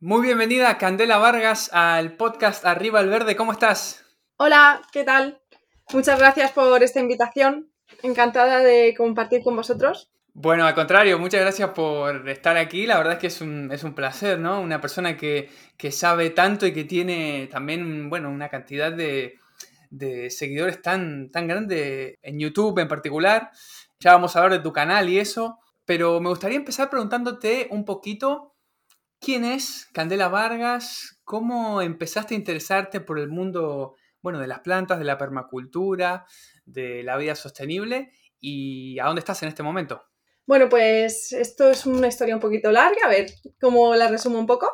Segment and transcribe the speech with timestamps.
[0.00, 3.34] Muy bienvenida Candela Vargas al podcast Arriba el Verde.
[3.34, 4.04] ¿Cómo estás?
[4.36, 5.40] Hola, ¿qué tal?
[5.92, 7.72] Muchas gracias por esta invitación.
[8.04, 10.08] Encantada de compartir con vosotros.
[10.34, 12.86] Bueno, al contrario, muchas gracias por estar aquí.
[12.86, 14.60] La verdad es que es un, es un placer, ¿no?
[14.60, 15.50] Una persona que,
[15.90, 19.40] sabe tanto y que tiene también, bueno, una cantidad de,
[20.30, 23.50] seguidores tan, tan grande en YouTube en particular.
[23.98, 25.58] Ya vamos a hablar de tu canal y eso.
[25.84, 28.54] Pero me gustaría empezar preguntándote un poquito
[29.20, 34.98] quién es Candela Vargas, cómo empezaste a interesarte por el mundo, bueno, de las plantas,
[34.98, 36.24] de la permacultura,
[36.64, 40.02] de la vida sostenible y a dónde estás en este momento.
[40.46, 43.26] Bueno, pues esto es una historia un poquito larga, a ver
[43.60, 44.70] cómo la resumo un poco.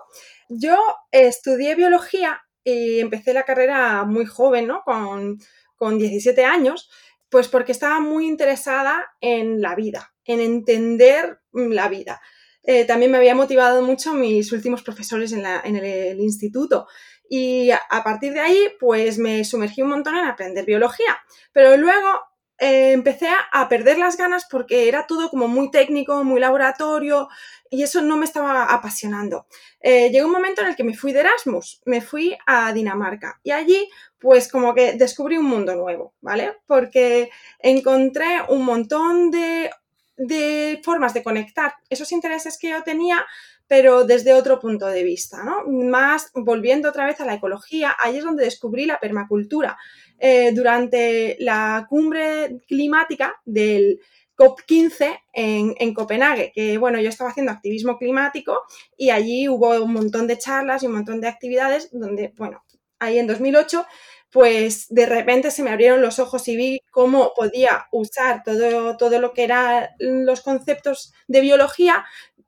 [0.48, 0.78] Yo
[1.10, 4.82] estudié biología y empecé la carrera muy joven, ¿no?
[4.84, 5.38] Con,
[5.74, 6.90] con 17 años,
[7.28, 12.20] pues porque estaba muy interesada en la vida, en entender la vida.
[12.64, 16.86] Eh, también me había motivado mucho mis últimos profesores en, el, instituto.
[17.28, 21.16] Y a, a, partir de ahí, pues me sumergí un montón en aprender biología.
[21.52, 22.20] Pero luego
[22.58, 27.28] eh, empecé a perder las ganas porque era todo como muy técnico, muy laboratorio
[27.68, 29.46] y eso no me estaba apasionando.
[29.80, 33.40] Eh, llegó un momento en el que me fui de Erasmus, me fui a Dinamarca
[33.42, 33.88] y allí
[34.20, 36.58] pues como que descubrí un mundo nuevo, ¿vale?
[36.66, 39.70] Porque encontré un montón de,
[40.16, 43.24] de formas de conectar esos intereses que yo tenía
[43.66, 45.64] pero desde otro punto de vista, ¿no?
[45.66, 49.78] Más volviendo otra vez a la ecología, ahí es donde descubrí la permacultura.
[50.18, 54.00] Eh, durante la cumbre climática del
[54.36, 58.60] COP15 en, en, Copenhague, que bueno, yo estaba haciendo activismo climático
[58.96, 62.62] y allí hubo un montón de charlas y un montón de actividades donde, bueno,
[62.98, 63.86] ahí en 2008
[64.34, 69.18] pues de repente se me abrieron los ojos y vi cómo podía usar todo, todo
[69.20, 72.04] lo que eran los conceptos de biología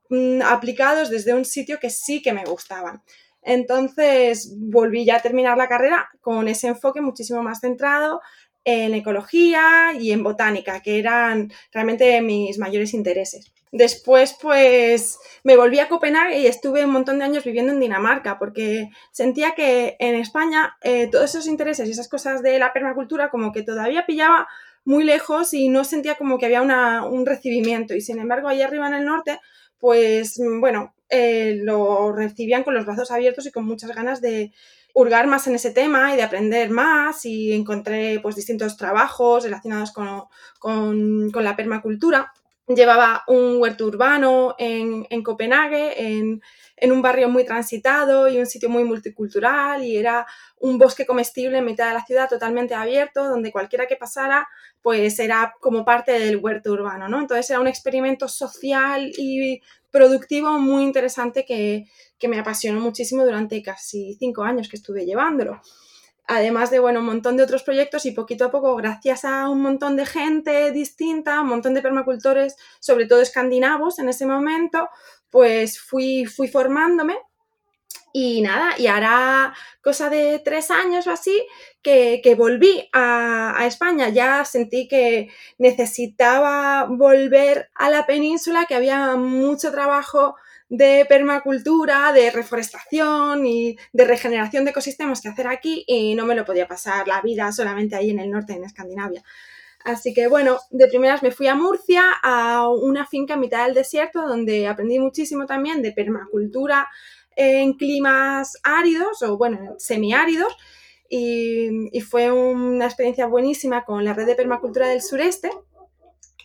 [0.09, 3.03] Mm, aplicados desde un sitio que sí que me gustaban.
[3.41, 8.21] Entonces volví ya a terminar la carrera con ese enfoque muchísimo más centrado
[8.63, 13.53] en ecología y en botánica, que eran realmente mis mayores intereses.
[13.71, 18.39] Después, pues, me volví a Copenhague y estuve un montón de años viviendo en Dinamarca,
[18.39, 23.29] porque sentía que en España eh, todos esos intereses y esas cosas de la permacultura
[23.29, 24.47] como que todavía pillaba
[24.85, 27.93] muy lejos y no sentía como que había un recibimiento.
[27.93, 29.39] Y sin embargo, allá arriba en el norte,
[29.79, 34.53] pues bueno, eh, lo recibían con los brazos abiertos y con muchas ganas de
[34.93, 39.91] hurgar más en ese tema y de aprender más y encontré pues distintos trabajos relacionados
[39.91, 40.23] con,
[40.59, 42.33] con, la permacultura.
[42.67, 46.41] Llevaba un huerto urbano en, en Copenhague, en,
[46.75, 50.27] en un barrio muy transitado y un sitio muy multicultural y era
[50.59, 54.47] un bosque comestible en mitad de la ciudad totalmente abierto donde cualquiera que pasara
[54.81, 57.19] pues era como parte del huerto urbano, ¿no?
[57.19, 61.85] Entonces era un experimento social y productivo muy interesante que,
[62.19, 65.61] que me apasionó muchísimo durante casi cinco años que estuve llevándolo
[66.27, 69.61] además de bueno, un montón de otros proyectos y poquito a poco, gracias a un
[69.61, 74.89] montón de gente distinta, un montón de permacultores, sobre todo escandinavos en ese momento,
[75.29, 77.17] pues fui, fui formándome
[78.13, 81.45] y nada, y hará cosa de tres años o así
[81.83, 84.09] que, volví a, España.
[84.09, 90.35] Ya sentí que necesitaba volver a la península, que había mucho trabajo
[90.69, 96.35] de permacultura, de reforestación y de regeneración de ecosistemas que hacer aquí y no me
[96.35, 99.23] lo podía pasar la vida solamente ahí en el norte, en Escandinavia.
[99.85, 103.75] Así que bueno, de primeras me fui a Murcia, a una finca en mitad del
[103.75, 106.89] desierto, donde aprendí muchísimo también de permacultura
[107.37, 110.55] en climas áridos o bueno, semiáridos.
[111.09, 115.49] Y, y fue una experiencia buenísima con la red de permacultura del sureste.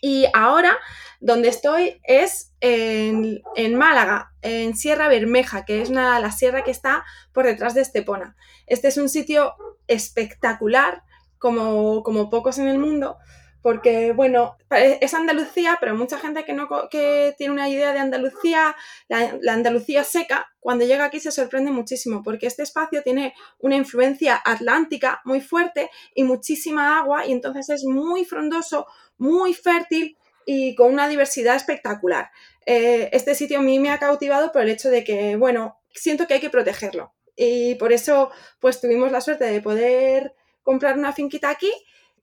[0.04, 0.76] Y ahora,
[1.20, 6.72] donde estoy es en, en, Málaga, en Sierra Bermeja, que es una, la sierra que
[6.72, 8.36] está por detrás de Estepona.
[8.66, 9.54] Este es un sitio
[9.86, 11.04] espectacular
[11.38, 13.16] como, como pocos en el mundo,
[13.62, 18.74] porque, bueno, es Andalucía, pero mucha gente que, no, que tiene una idea de Andalucía,
[19.08, 24.40] la, Andalucía seca, cuando llega aquí se sorprende muchísimo, porque este espacio tiene una influencia
[24.44, 28.86] atlántica muy fuerte y muchísima agua, y entonces es muy frondoso,
[29.16, 32.30] muy fértil y con una diversidad espectacular.
[32.66, 36.26] Eh, este sitio a mí me ha cautivado por el hecho de que, bueno, siento
[36.26, 37.14] que hay que protegerlo.
[37.36, 41.72] Y por eso, pues tuvimos la suerte de poder comprar una finquita aquí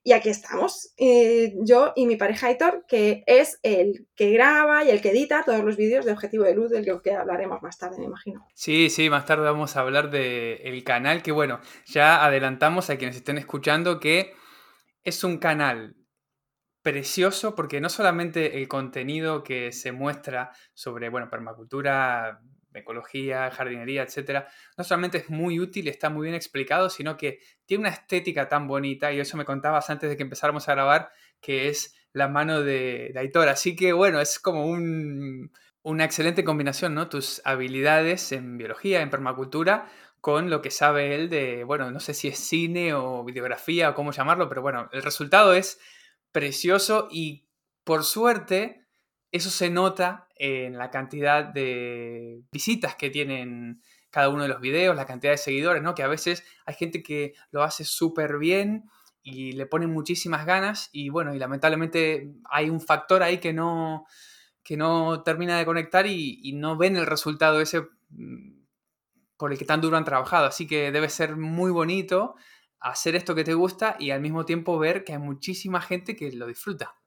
[0.02, 4.90] y aquí estamos, eh, yo y mi pareja Aitor, que es el que graba y
[4.90, 7.98] el que edita todos los vídeos de Objetivo de Luz, del que hablaremos más tarde,
[7.98, 8.46] me imagino.
[8.54, 13.16] Sí, sí, más tarde vamos a hablar del canal, que bueno, ya adelantamos a quienes
[13.16, 14.32] estén escuchando que
[15.04, 15.96] es un canal
[16.82, 22.40] precioso porque no solamente el contenido que se muestra sobre, bueno, permacultura,
[22.72, 27.40] ecología, jardinería, etcétera, no solamente es muy útil y está muy bien explicado, sino que
[27.66, 31.10] tiene una estética tan bonita, y eso me contabas antes de que empezáramos a grabar,
[31.40, 33.48] que es la mano de, Aitor.
[33.48, 37.08] Así que bueno, es como una excelente combinación, ¿no?
[37.08, 39.90] Tus habilidades en biología, en permacultura,
[40.20, 43.94] con lo que sabe él de, bueno, no sé si es cine o videografía o
[43.94, 45.80] cómo llamarlo, pero bueno, el resultado es
[46.32, 47.48] precioso y
[47.84, 48.79] por suerte
[49.32, 54.96] eso se nota en la cantidad de visitas que tienen cada uno de los videos,
[54.96, 55.94] la cantidad de seguidores, ¿no?
[55.94, 58.90] Que a veces hay gente que lo hace súper bien
[59.22, 64.06] y le pone muchísimas ganas y bueno, y lamentablemente hay un factor ahí que no,
[64.64, 68.60] que no termina de conectar y, y no ven el resultado ese mm,
[69.36, 70.46] por el que tan duro han trabajado.
[70.46, 72.34] Así que debe ser muy bonito
[72.80, 76.32] hacer esto que te gusta y al mismo tiempo ver que hay muchísima gente que
[76.32, 76.99] lo disfruta.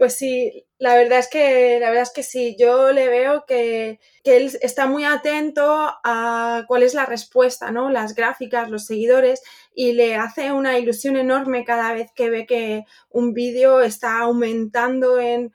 [0.00, 4.00] Pues sí, la verdad es que, la verdad es que sí, yo le veo que,
[4.24, 7.90] él está muy atento a cuál es la respuesta, ¿no?
[7.90, 9.42] Las gráficas, los seguidores,
[9.74, 15.20] y le hace una ilusión enorme cada vez que ve que un vídeo está aumentando
[15.20, 15.52] en,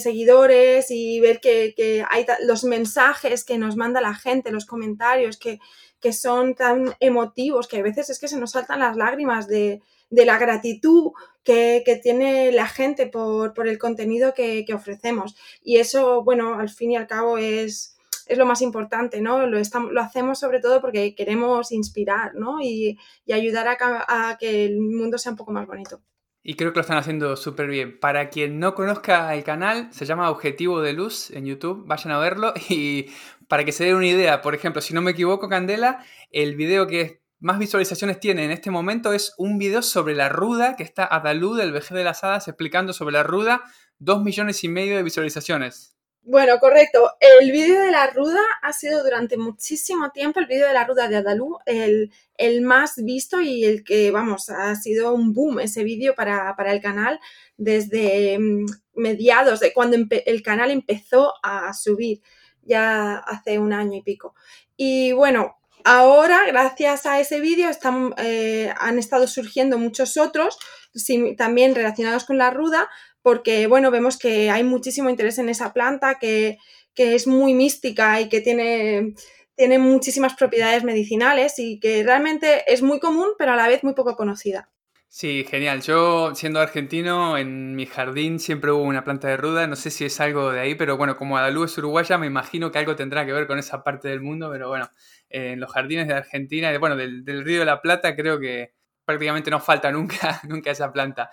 [0.00, 5.60] seguidores y ver que, hay los mensajes que nos manda la gente, los comentarios que,
[6.00, 9.80] que son tan emotivos, que a veces es que se nos saltan las lágrimas de,
[10.10, 11.12] de la gratitud
[11.44, 15.36] que, tiene la gente por, el contenido que, ofrecemos.
[15.62, 19.46] Y eso, bueno, al fin y al cabo es, es lo más importante, ¿no?
[19.46, 22.60] Lo, estamos, lo hacemos sobre todo porque queremos inspirar, ¿no?
[22.60, 22.98] Y,
[23.32, 26.00] ayudar a, a que el mundo sea un poco más bonito.
[26.48, 27.98] Y creo que lo están haciendo súper bien.
[27.98, 31.84] Para quien no conozca el canal, se llama Objetivo de Luz en YouTube.
[31.86, 32.54] Vayan a verlo.
[32.68, 33.06] Y
[33.48, 36.86] para que se den una idea, por ejemplo, si no me equivoco, Candela, el video
[36.86, 41.04] que más visualizaciones tiene en este momento es un video sobre la ruda que está
[41.04, 43.62] Adalú del VG de las Hadas explicando sobre la ruda,
[44.00, 45.96] dos millones y medio de visualizaciones.
[46.22, 47.08] Bueno, correcto.
[47.20, 51.06] El vídeo de la ruda ha sido durante muchísimo tiempo el vídeo de la ruda
[51.06, 52.10] de Adalú, el,
[52.62, 57.20] más visto y el que, vamos, ha sido un boom ese vídeo para, el canal
[57.56, 62.22] desde mm, mediados de cuando el canal empezó a subir,
[62.62, 64.34] ya hace un año y pico.
[64.76, 65.54] Y bueno,
[65.88, 67.70] Ahora, gracias a ese vídeo,
[68.16, 70.58] eh, han estado surgiendo muchos otros,
[71.38, 72.90] también relacionados con la ruda,
[73.22, 76.58] porque bueno, vemos que hay muchísimo interés en esa planta, que,
[76.96, 79.14] es muy mística y que tiene,
[79.54, 83.94] tiene muchísimas propiedades medicinales y que realmente es muy común, pero a la vez muy
[83.94, 84.68] poco conocida.
[85.08, 85.80] Sí, genial.
[85.82, 89.66] Yo, siendo argentino, en mi jardín siempre hubo una planta de ruda.
[89.66, 92.70] No sé si es algo de ahí, pero bueno, como Adalú es uruguaya, me imagino
[92.70, 94.50] que algo tendrá que ver con esa parte del mundo.
[94.50, 94.90] Pero bueno,
[95.30, 98.74] en los jardines de Argentina, bueno, del, Río de la Plata, creo que
[99.06, 101.30] prácticamente no falta nunca, nunca esa planta.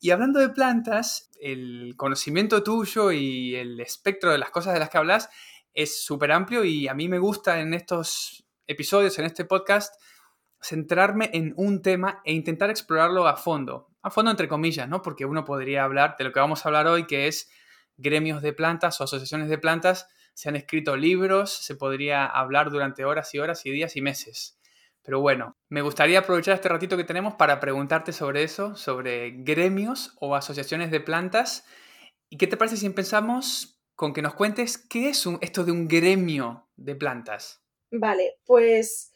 [0.00, 4.88] Y hablando de plantas, el conocimiento tuyo y el espectro de las cosas de las
[4.88, 5.28] que hablas
[5.74, 9.94] es súper amplio y a mí me gusta en estos episodios, en este podcast,
[10.66, 13.88] centrarme en un tema e intentar explorarlo a fondo.
[14.02, 15.02] A fondo entre comillas, ¿no?
[15.02, 17.48] Porque uno podría hablar de lo que vamos a hablar hoy, que es
[17.96, 20.08] gremios de plantas o asociaciones de plantas.
[20.34, 24.58] Se han escrito libros, se podría hablar durante horas y horas y días y meses.
[25.02, 30.16] Pero bueno, me gustaría aprovechar este ratito que tenemos para preguntarte sobre eso, sobre gremios
[30.20, 31.64] o asociaciones de plantas.
[32.28, 35.86] ¿Y qué te parece si empezamos con que nos cuentes qué es esto de un
[35.86, 37.62] gremio de plantas?
[37.92, 39.12] Vale, pues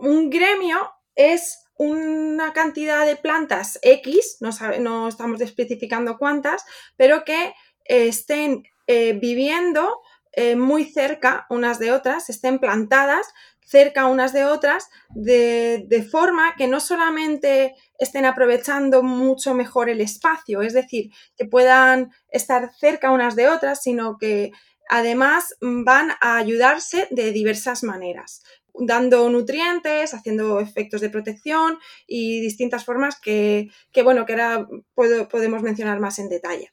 [0.00, 0.78] un gremio
[1.14, 6.64] es una cantidad de plantas X, no, estamos especificando cuántas,
[6.96, 7.54] pero que
[7.84, 10.00] estén eh, viviendo
[10.32, 13.26] eh, muy cerca unas de otras, estén plantadas
[13.64, 20.00] cerca unas de otras, de, de, forma que no solamente estén aprovechando mucho mejor el
[20.00, 24.50] espacio, es decir, que puedan estar cerca unas de otras, sino que
[24.88, 28.42] además van a ayudarse de diversas maneras
[28.74, 33.70] dando nutrientes, haciendo efectos de protección y distintas formas que,
[34.02, 36.72] bueno, que ahora podemos mencionar más en detalle.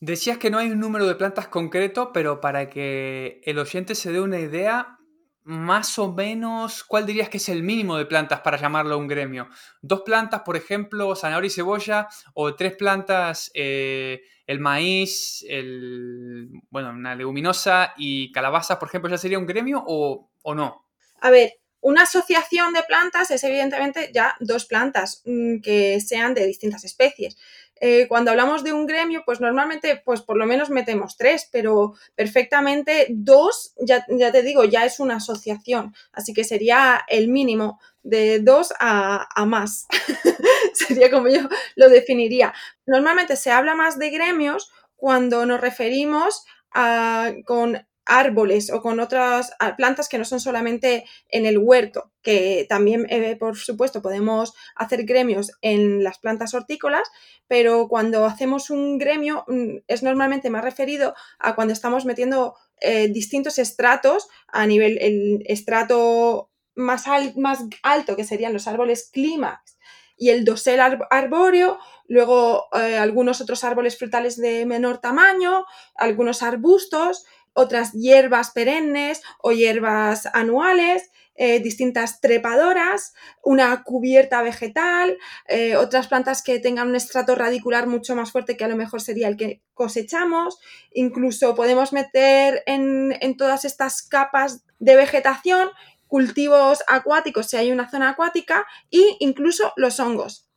[0.00, 4.10] Decías que no hay un número de plantas concreto, pero para que el oyente se
[4.10, 4.98] dé una idea,
[5.44, 9.48] más o menos, ¿cuál dirías que es el mínimo de plantas para llamarlo un gremio?
[9.80, 12.08] ¿Dos plantas, por ejemplo, zanahoria y cebolla?
[12.34, 19.18] ¿O tres plantas, eh, el maíz, el, bueno, una leguminosa y calabazas, por ejemplo, ya
[19.18, 20.86] sería un gremio o, o no?
[21.22, 26.46] A ver, una asociación de plantas es evidentemente ya dos plantas mm, que sean de
[26.46, 27.36] distintas especies.
[27.80, 31.94] Eh, cuando hablamos de un gremio, pues normalmente, pues por lo menos metemos tres, pero
[32.14, 35.94] perfectamente dos, ya, te digo, ya es una asociación.
[36.12, 39.86] Así que sería el mínimo de dos a, más.
[40.74, 42.52] sería como yo lo definiría.
[42.84, 49.52] Normalmente se habla más de gremios cuando nos referimos a, con árboles o con otras
[49.76, 55.04] plantas que no son solamente en el huerto, que también, eh, por supuesto, podemos hacer
[55.04, 57.08] gremios en las plantas hortícolas,
[57.48, 63.08] pero cuando hacemos un gremio mm, es normalmente más referido a cuando estamos metiendo eh,
[63.08, 67.04] distintos estratos a nivel, el estrato más,
[67.36, 69.78] más alto, que serían los árboles clímax,
[70.16, 70.78] y el dosel
[71.10, 75.64] arbóreo, luego eh, algunos otros árboles frutales de menor tamaño,
[75.96, 85.16] algunos arbustos, otras hierbas perennes o hierbas anuales, eh, distintas trepadoras, una cubierta vegetal,
[85.48, 89.00] eh, otras plantas que tengan un estrato radicular mucho más fuerte que a lo mejor
[89.00, 90.58] sería el que cosechamos.
[90.92, 95.70] Incluso podemos meter en, en todas estas capas de vegetación
[96.06, 100.51] cultivos acuáticos si hay una zona acuática e incluso los hongos.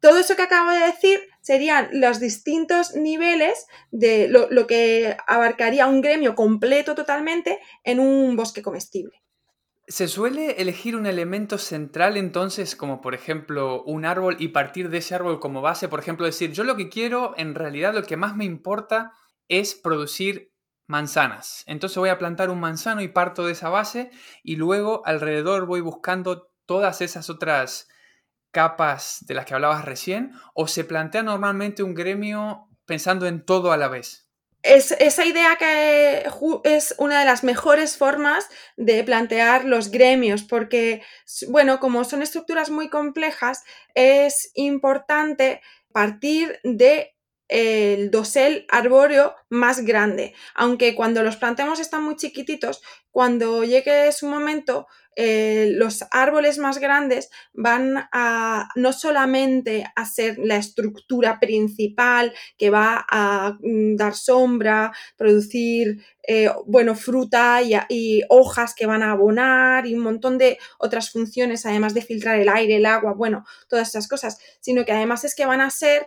[0.00, 6.00] Todo eso que acabo de decir serían los distintos niveles de lo, que abarcaría un
[6.00, 9.22] gremio completo totalmente en un bosque comestible.
[9.88, 14.98] ¿Se suele elegir un elemento central entonces, como por ejemplo un árbol, y partir de
[14.98, 15.88] ese árbol como base?
[15.88, 19.12] Por ejemplo, decir, yo lo que quiero, en realidad lo que más me importa
[19.48, 20.52] es producir
[20.86, 21.64] manzanas.
[21.66, 24.10] Entonces voy a plantar un manzano y parto de esa base
[24.42, 27.88] y luego alrededor voy buscando todas esas otras
[28.50, 33.72] capas de las que hablabas recién o se plantea normalmente un gremio pensando en todo
[33.72, 34.26] a la vez?
[34.62, 36.28] Es esa idea que
[36.64, 41.02] es una de las mejores formas de plantear los gremios, porque,
[41.48, 43.64] bueno, como son estructuras muy complejas,
[43.94, 47.16] es importante partir de
[47.48, 52.80] el dosel arbóreo más grande, aunque cuando los planteamos están muy chiquititos,
[53.10, 54.86] cuando llegue su momento
[55.16, 62.70] eh, los árboles más grandes van a no solamente a ser la estructura principal que
[62.70, 66.00] va a mm, dar sombra, producir
[66.32, 71.66] eh, bueno, fruta y, hojas que van a abonar y un montón de otras funciones,
[71.66, 75.34] además de filtrar el aire, el agua, bueno, todas esas cosas, sino que además es
[75.34, 76.06] que van a ser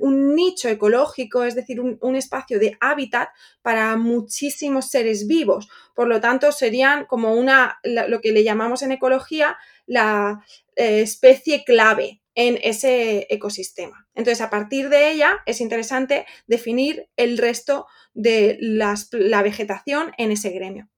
[0.00, 3.28] un nicho ecológico, es decir, un, espacio de hábitat
[3.62, 5.68] para muchísimos seres vivos.
[5.94, 9.56] Por lo tanto, serían como una, lo que le llamamos en ecología,
[9.86, 10.44] la
[10.76, 14.06] eh, especie clave en ese ecosistema.
[14.14, 20.50] Entonces, a partir de ella es interesante definir el resto de la vegetación en ese
[20.50, 20.88] gremio.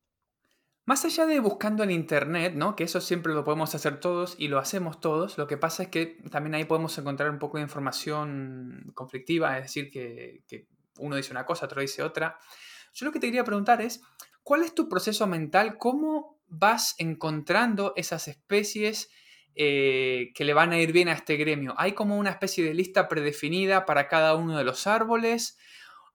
[0.88, 2.74] Más allá de buscando en internet, ¿no?
[2.74, 5.90] Que eso siempre lo podemos hacer todos y lo hacemos todos, lo que pasa es
[5.90, 10.66] que también ahí podemos encontrar un poco de información conflictiva, es decir, que,
[10.96, 12.38] uno dice una cosa, otro dice otra.
[12.94, 14.00] Yo lo que te quería preguntar es,
[14.42, 15.76] ¿cuál es tu proceso mental?
[15.76, 19.10] ¿Cómo vas encontrando esas especies
[19.56, 21.74] eh, que le van a ir bien a este gremio.
[21.76, 25.58] ¿Hay como una especie de lista predefinida para cada uno de los árboles?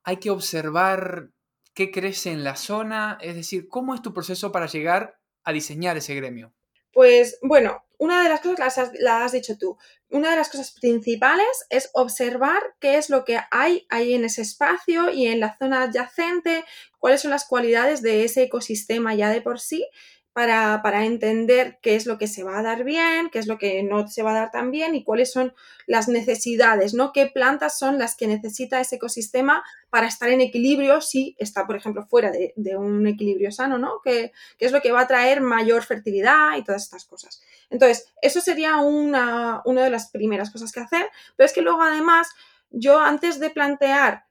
[0.04, 1.30] ¿Hay que observar
[1.74, 3.18] qué crece en la zona?
[3.22, 6.54] Es decir, ¿cómo es tu proceso para llegar a diseñar ese gremio?
[6.92, 9.78] Pues bueno, una de las cosas las has, has, dicho tú.
[10.10, 14.44] Una de las cosas principales es observar qué es lo que hay ahí en ese
[14.44, 16.64] espacio y en la zona adyacente,
[17.00, 19.88] cuáles son las cualidades de ese ecosistema ya de por sí
[20.34, 23.84] para, entender qué es lo que se va a dar bien, qué es lo que
[23.84, 25.54] no se va a dar tan bien y cuáles son
[25.86, 27.14] las necesidades, ¿no?
[27.14, 31.76] ¿Qué plantas son las que necesita ese ecosistema para estar en equilibrio si está, por
[31.76, 34.02] ejemplo, fuera de, un equilibrio sano, ¿no?
[34.04, 37.44] ¿Qué, es lo que va a traer mayor fertilidad y todas estas cosas.
[37.70, 41.84] Entonces, eso sería una, una de las primeras cosas que hacer, pero es que luego
[41.84, 42.30] además
[42.72, 44.26] yo antes de plantear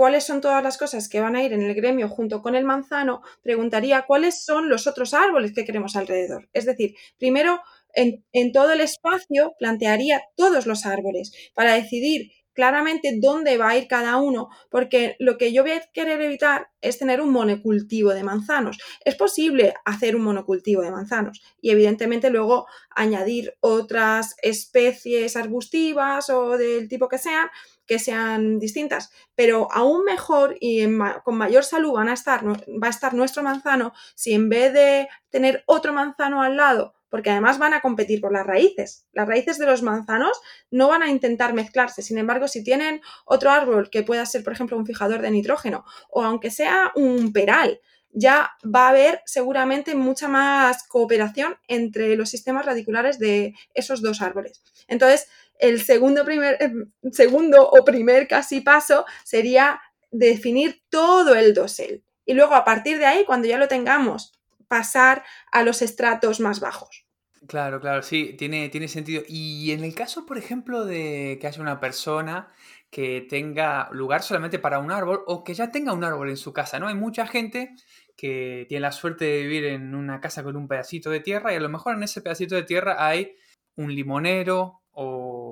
[0.00, 2.64] cuáles son todas las cosas que van a ir en el gremio junto con el
[2.64, 6.48] manzano, preguntaría cuáles son los otros árboles que queremos alrededor.
[6.54, 7.60] Es decir, primero
[7.92, 13.88] en, todo el espacio plantearía todos los árboles para decidir claramente dónde va a ir
[13.88, 18.24] cada uno, porque lo que yo voy a querer evitar es tener un monocultivo de
[18.24, 18.78] manzanos.
[19.04, 26.56] Es posible hacer un monocultivo de manzanos y evidentemente luego añadir otras especies arbustivas o
[26.56, 27.50] del tipo que sean
[27.90, 30.86] que sean distintas, pero aún mejor y
[31.24, 35.08] con mayor salud van a estar, va a estar nuestro manzano si en vez de
[35.28, 39.08] tener otro manzano al lado, porque además van a competir por las raíces.
[39.12, 42.02] Las raíces de los manzanos no van a intentar mezclarse.
[42.02, 45.84] Sin embargo, si tienen otro árbol que pueda ser, por ejemplo, un fijador de nitrógeno
[46.10, 47.80] o aunque sea un peral,
[48.12, 54.20] ya va a haber seguramente mucha más cooperación entre los sistemas radiculares de esos dos
[54.22, 54.62] árboles.
[54.88, 55.28] Entonces,
[55.60, 56.72] el segundo, primer, eh,
[57.12, 62.02] segundo o primer casi paso sería definir todo el dosel.
[62.24, 64.32] Y luego, a partir de ahí, cuando ya lo tengamos,
[64.68, 67.04] pasar a los estratos más bajos.
[67.46, 69.22] Claro, claro, sí, tiene, tiene sentido.
[69.26, 72.48] Y en el caso, por ejemplo, de que haya una persona
[72.90, 76.52] que tenga lugar solamente para un árbol o que ya tenga un árbol en su
[76.52, 76.88] casa, ¿no?
[76.88, 77.74] Hay mucha gente
[78.16, 81.56] que tiene la suerte de vivir en una casa con un pedacito de tierra y
[81.56, 83.34] a lo mejor en ese pedacito de tierra hay
[83.76, 85.49] un limonero o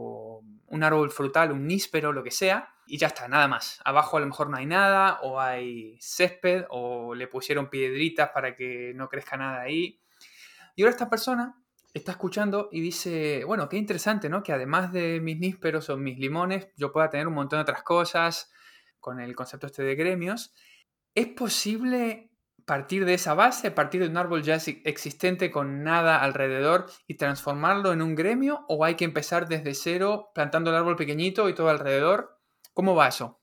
[0.69, 3.81] un árbol frutal, un níspero, lo que sea, y ya está, nada más.
[3.85, 8.55] Abajo a lo mejor no hay nada, o hay césped, o le pusieron piedritas para
[8.55, 10.01] que no crezca nada ahí.
[10.75, 11.55] Y ahora esta persona
[11.93, 14.43] está escuchando y dice, bueno, qué interesante, ¿no?
[14.43, 17.83] Que además de mis nísperos o mis limones, yo pueda tener un montón de otras
[17.83, 18.53] cosas
[19.01, 20.55] con el concepto este de gremios.
[21.15, 22.31] ¿Es posible
[22.69, 27.93] partir de esa base, partir de un árbol ya existente con nada alrededor y transformarlo
[27.93, 28.65] en un gremio?
[28.69, 32.39] ¿O hay que empezar desde cero plantando el árbol pequeñito y todo alrededor?
[32.75, 33.41] ¿Cómo va eso?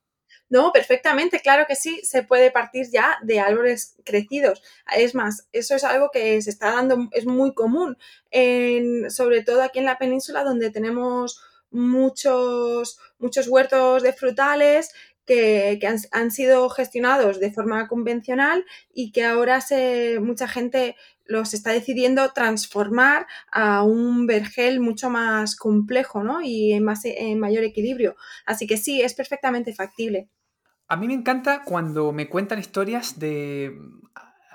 [0.47, 4.61] No, perfectamente, claro que sí, se puede partir ya de árboles crecidos.
[4.95, 7.97] Es más, eso es algo que se está dando, es muy común,
[9.09, 11.41] sobre todo aquí en la península donde tenemos
[11.71, 14.93] muchos, muchos huertos de frutales
[15.25, 15.79] que,
[16.11, 22.31] han, sido gestionados de forma convencional y que ahora se, mucha gente los está decidiendo
[22.33, 26.41] transformar a un vergel mucho más complejo ¿no?
[26.41, 28.15] y en, más, en mayor equilibrio.
[28.45, 30.29] Así que sí, es perfectamente factible.
[30.87, 33.75] A mí me encanta cuando me cuentan historias de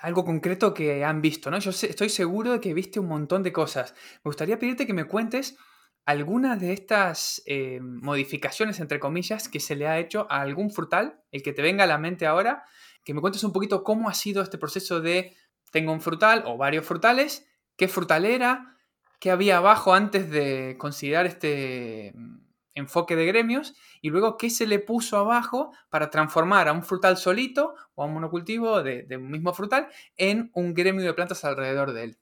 [0.00, 1.58] algo concreto que han visto, ¿no?
[1.58, 3.94] Yo estoy seguro de que viste un montón de cosas.
[4.24, 5.58] Me gustaría pedirte que me cuentes
[6.07, 11.22] algunas de estas eh, modificaciones, entre comillas, que se le ha hecho a algún frutal,
[11.31, 12.64] el que te venga a la mente ahora,
[13.05, 15.37] que me cuentes un poquito cómo ha sido este proceso de
[15.70, 18.77] tengo un frutal o varios frutales, qué frutal era,
[19.20, 22.38] qué había abajo antes de considerar este mm,
[22.74, 27.16] enfoque de gremios y luego qué se le puso abajo para transformar a un frutal
[27.16, 31.44] solito o a un monocultivo de, de un mismo frutal en un gremio de plantas
[31.44, 32.18] alrededor de él.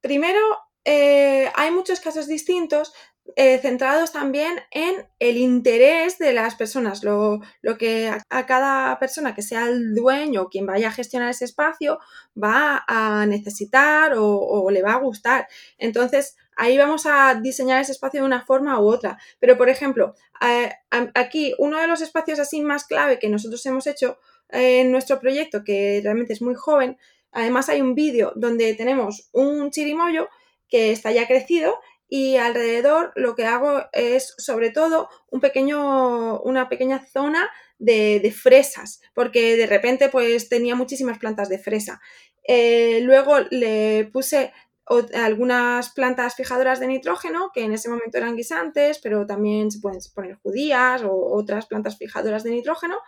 [0.00, 0.40] Primero,
[0.84, 2.92] eh, hay muchos casos distintos
[3.36, 7.40] eh, centrados también en el interés de las personas, lo,
[7.78, 11.98] que a, cada persona que sea el dueño, quien vaya a gestionar ese espacio,
[12.40, 15.46] va a necesitar o, le va a gustar.
[15.78, 19.18] Entonces, ahí vamos a diseñar ese espacio de una forma u otra.
[19.38, 20.70] Pero, por ejemplo, eh,
[21.14, 24.18] aquí uno de los espacios así más clave que nosotros hemos hecho
[24.50, 26.98] en nuestro proyecto, que realmente es muy joven,
[27.30, 30.28] además hay un vídeo donde tenemos un chirimoyo
[30.72, 36.70] que está ya crecido y alrededor lo que hago es sobre todo un pequeño, una
[36.70, 42.00] pequeña zona de, fresas, porque de repente pues tenía muchísimas plantas de fresa.
[42.48, 44.50] Eh, luego le puse
[44.86, 50.00] algunas plantas fijadoras de nitrógeno que en ese momento eran guisantes, pero también se pueden
[50.14, 52.98] poner judías o otras plantas fijadoras de nitrógeno.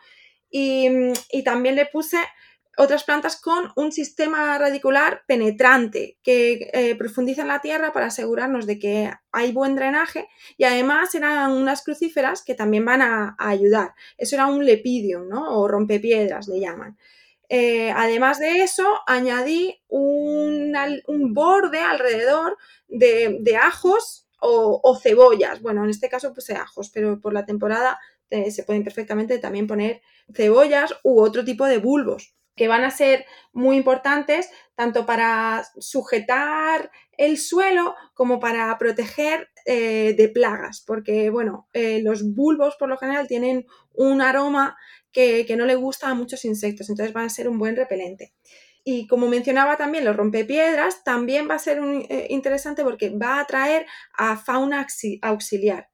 [0.50, 0.88] Y,
[1.30, 2.18] y también le puse
[2.76, 8.66] otras plantas con un sistema radicular penetrante que eh, profundiza en la tierra para asegurarnos
[8.66, 13.94] de que hay buen drenaje y además eran unas crucíferas que también van a, ayudar.
[14.18, 15.58] Eso era un lepidium, ¿no?
[15.58, 16.96] O rompepiedras le llaman.
[17.48, 20.72] Eh, además de eso, añadí un,
[21.32, 22.56] borde alrededor
[22.88, 25.60] de, ajos o, cebollas.
[25.62, 27.98] Bueno, en este caso puse ajos, pero por la temporada
[28.30, 32.90] eh, se pueden perfectamente también poner cebollas u otro tipo de bulbos que van a
[32.90, 41.30] ser muy importantes tanto para sujetar el suelo como para proteger eh, de plagas, porque
[41.30, 44.76] bueno, eh, los bulbos por lo general tienen un aroma
[45.12, 48.34] que, no le gusta a muchos insectos, entonces van a ser un buen repelente.
[48.82, 53.40] Y como mencionaba también los rompepiedras, también va a ser eh, interesante porque va a
[53.40, 54.86] atraer a fauna
[55.22, 55.88] auxiliar.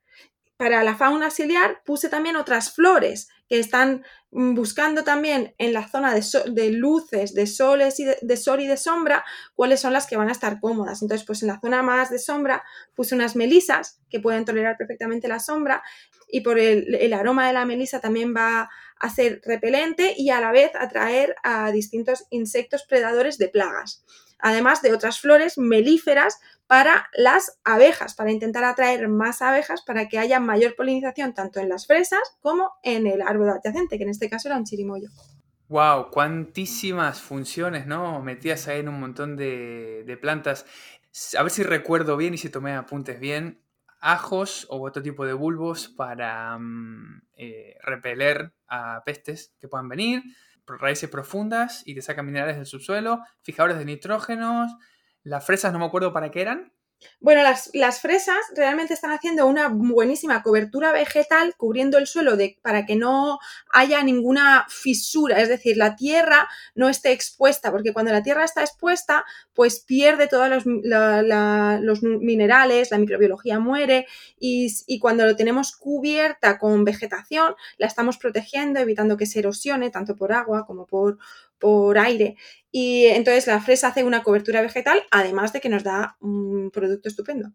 [0.61, 5.89] Para la fauna auxiliar puse también otras flores que están mm, buscando también en la
[5.89, 10.19] zona de, luces, de, soles y de, sol y de sombra, cuáles son las que
[10.19, 11.01] van a estar cómodas.
[11.01, 12.63] Entonces, pues en la zona más de sombra
[12.95, 15.83] puse unas melisas que pueden tolerar perfectamente la sombra
[16.29, 18.69] y por el, aroma de la melisa también va
[18.99, 24.05] a ser repelente y a la vez atraer a distintos insectos predadores de plagas.
[24.43, 26.39] además de otras flores melíferas
[26.71, 31.69] para las abejas, para intentar atraer más abejas para que haya mayor polinización tanto en
[31.69, 35.09] las fresas como en el árbol adyacente, que en este caso era un chirimoyo.
[35.67, 38.23] Wow, cuantísimas funciones, ¿no?
[38.23, 40.65] Metidas ahí en un montón de, de plantas.
[41.37, 43.61] A ver si recuerdo bien y si tomé apuntes bien
[44.01, 50.23] ajos o otro tipo de bulbos para mm, eh, repeler a pestes que puedan venir,
[50.67, 54.71] raíces profundas y te sacan minerales del subsuelo, fijadores de nitrógenos,
[55.23, 56.73] las fresas no me acuerdo para qué eran,
[57.19, 62.87] bueno, las, fresas realmente están haciendo una buenísima cobertura vegetal cubriendo el suelo de, para
[62.87, 63.39] que no
[63.73, 68.63] haya ninguna fisura, es decir, la tierra no esté expuesta, porque cuando la tierra está
[68.63, 74.07] expuesta, pues pierde todos los, los minerales, la microbiología muere
[74.39, 79.91] y, y, cuando lo tenemos cubierta con vegetación, la estamos protegiendo, evitando que se erosione
[79.91, 81.19] tanto por agua como por,
[81.61, 82.37] por aire.
[82.73, 87.09] Y entonces la fresa hace una cobertura vegetal, además de que nos da un producto
[87.09, 87.53] estupendo.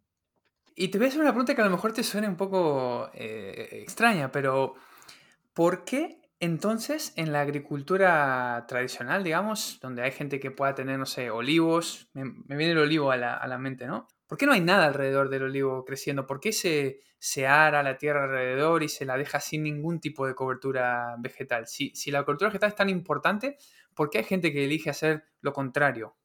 [0.76, 3.10] Y te voy a hacer una pregunta que a lo mejor te suene un poco
[3.14, 4.76] eh, extraña, pero
[5.54, 11.06] ¿por qué entonces en la agricultura tradicional, digamos, donde hay gente que pueda tener, no
[11.06, 12.24] sé, olivos, me,
[12.58, 14.08] viene el olivo a la, a la, mente, ¿no?
[14.28, 16.28] ¿Por qué no hay nada alrededor del olivo creciendo?
[16.28, 20.28] ¿Por qué se, se ara la tierra alrededor y se la deja sin ningún tipo
[20.28, 21.68] de cobertura vegetal?
[21.68, 23.58] Si, si la cobertura vegetal es tan importante,
[23.96, 26.16] ¿por qué hay gente que elige hacer lo contrario?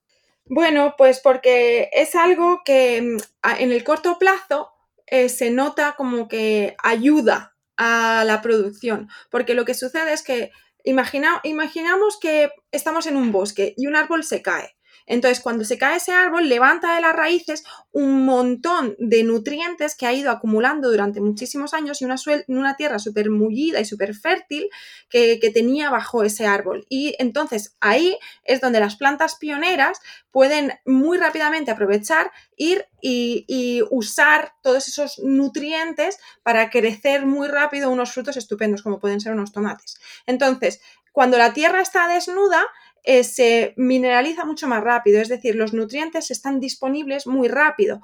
[0.45, 3.19] Bueno, pues porque es algo que mm,
[3.61, 4.73] en el corto plazo
[5.07, 10.51] eh, se nota como que ayuda a la producción, porque lo que sucede es que
[10.85, 14.77] imaginamos que estamos en un bosque y un árbol se cae.
[15.11, 20.07] Entonces, cuando se cae ese árbol, levanta de las raíces un montón de nutrientes que
[20.07, 22.15] ha ido acumulando durante muchísimos años y una,
[22.47, 24.71] una tierra súper mullida y súper fértil
[25.09, 26.87] que, tenía bajo ese árbol.
[26.89, 34.53] Y entonces ahí es donde las plantas pioneras pueden muy rápidamente aprovechar, ir y, usar
[34.63, 40.01] todos esos nutrientes para crecer muy rápido unos frutos estupendos, como pueden ser unos tomates.
[40.27, 42.65] Entonces, cuando la tierra está desnuda,
[43.05, 48.01] eh, se mineraliza mucho más rápido, es decir, los nutrientes están disponibles muy rápido.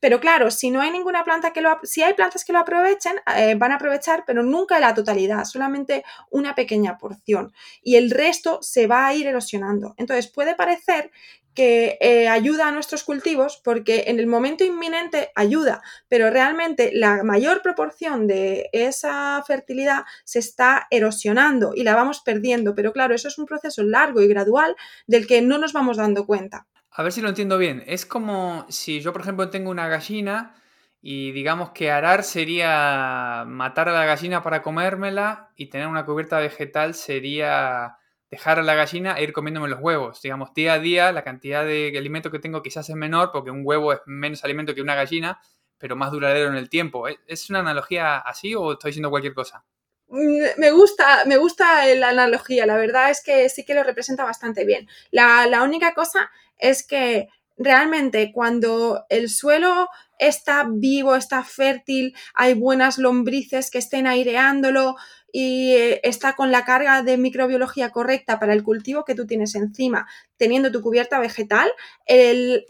[0.00, 3.14] Pero claro, si no hay ninguna planta que lo, si hay plantas que lo aprovechen,
[3.36, 7.52] eh, van a aprovechar, pero nunca la totalidad, solamente una pequeña porción.
[7.82, 9.94] Y el resto se va a ir erosionando.
[9.96, 11.10] Entonces puede parecer
[11.58, 17.24] que eh, ayuda a nuestros cultivos porque en el momento inminente ayuda, pero realmente la
[17.24, 22.76] mayor proporción de esa fertilidad se está erosionando y la vamos perdiendo.
[22.76, 24.76] Pero claro, eso es un proceso largo y gradual
[25.08, 26.68] del que no nos vamos dando cuenta.
[26.92, 27.82] A ver si lo entiendo bien.
[27.88, 30.54] Es como si yo, por ejemplo, tengo una gallina
[31.02, 36.38] y digamos que arar sería matar a la gallina para comérmela y tener una cubierta
[36.38, 37.96] vegetal sería
[38.30, 40.20] dejar a la gallina e ir comiéndome los huevos.
[40.22, 43.62] Digamos, día a día la cantidad de alimento que tengo quizás es menor porque un
[43.64, 45.40] huevo es menos alimento que una gallina,
[45.78, 47.06] pero más duradero en el tiempo.
[47.26, 49.64] ¿Es una analogía así o estoy diciendo cualquier cosa?
[50.08, 54.24] Mm, me gusta, me gusta la analogía, la verdad es que sí que lo representa
[54.24, 54.88] bastante bien.
[55.10, 62.54] La, la única cosa es que realmente cuando el suelo está vivo, está fértil, hay
[62.54, 64.96] buenas lombrices que estén aireándolo,
[65.32, 69.54] y eh, está con la carga de microbiología correcta para el cultivo que tú tienes
[69.54, 71.70] encima, teniendo tu cubierta vegetal,
[72.06, 72.64] el,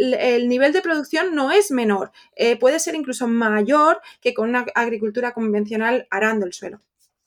[0.48, 5.33] nivel de producción no es menor, eh, puede ser incluso mayor que con una agricultura
[5.33, 6.81] convencional arando el suelo.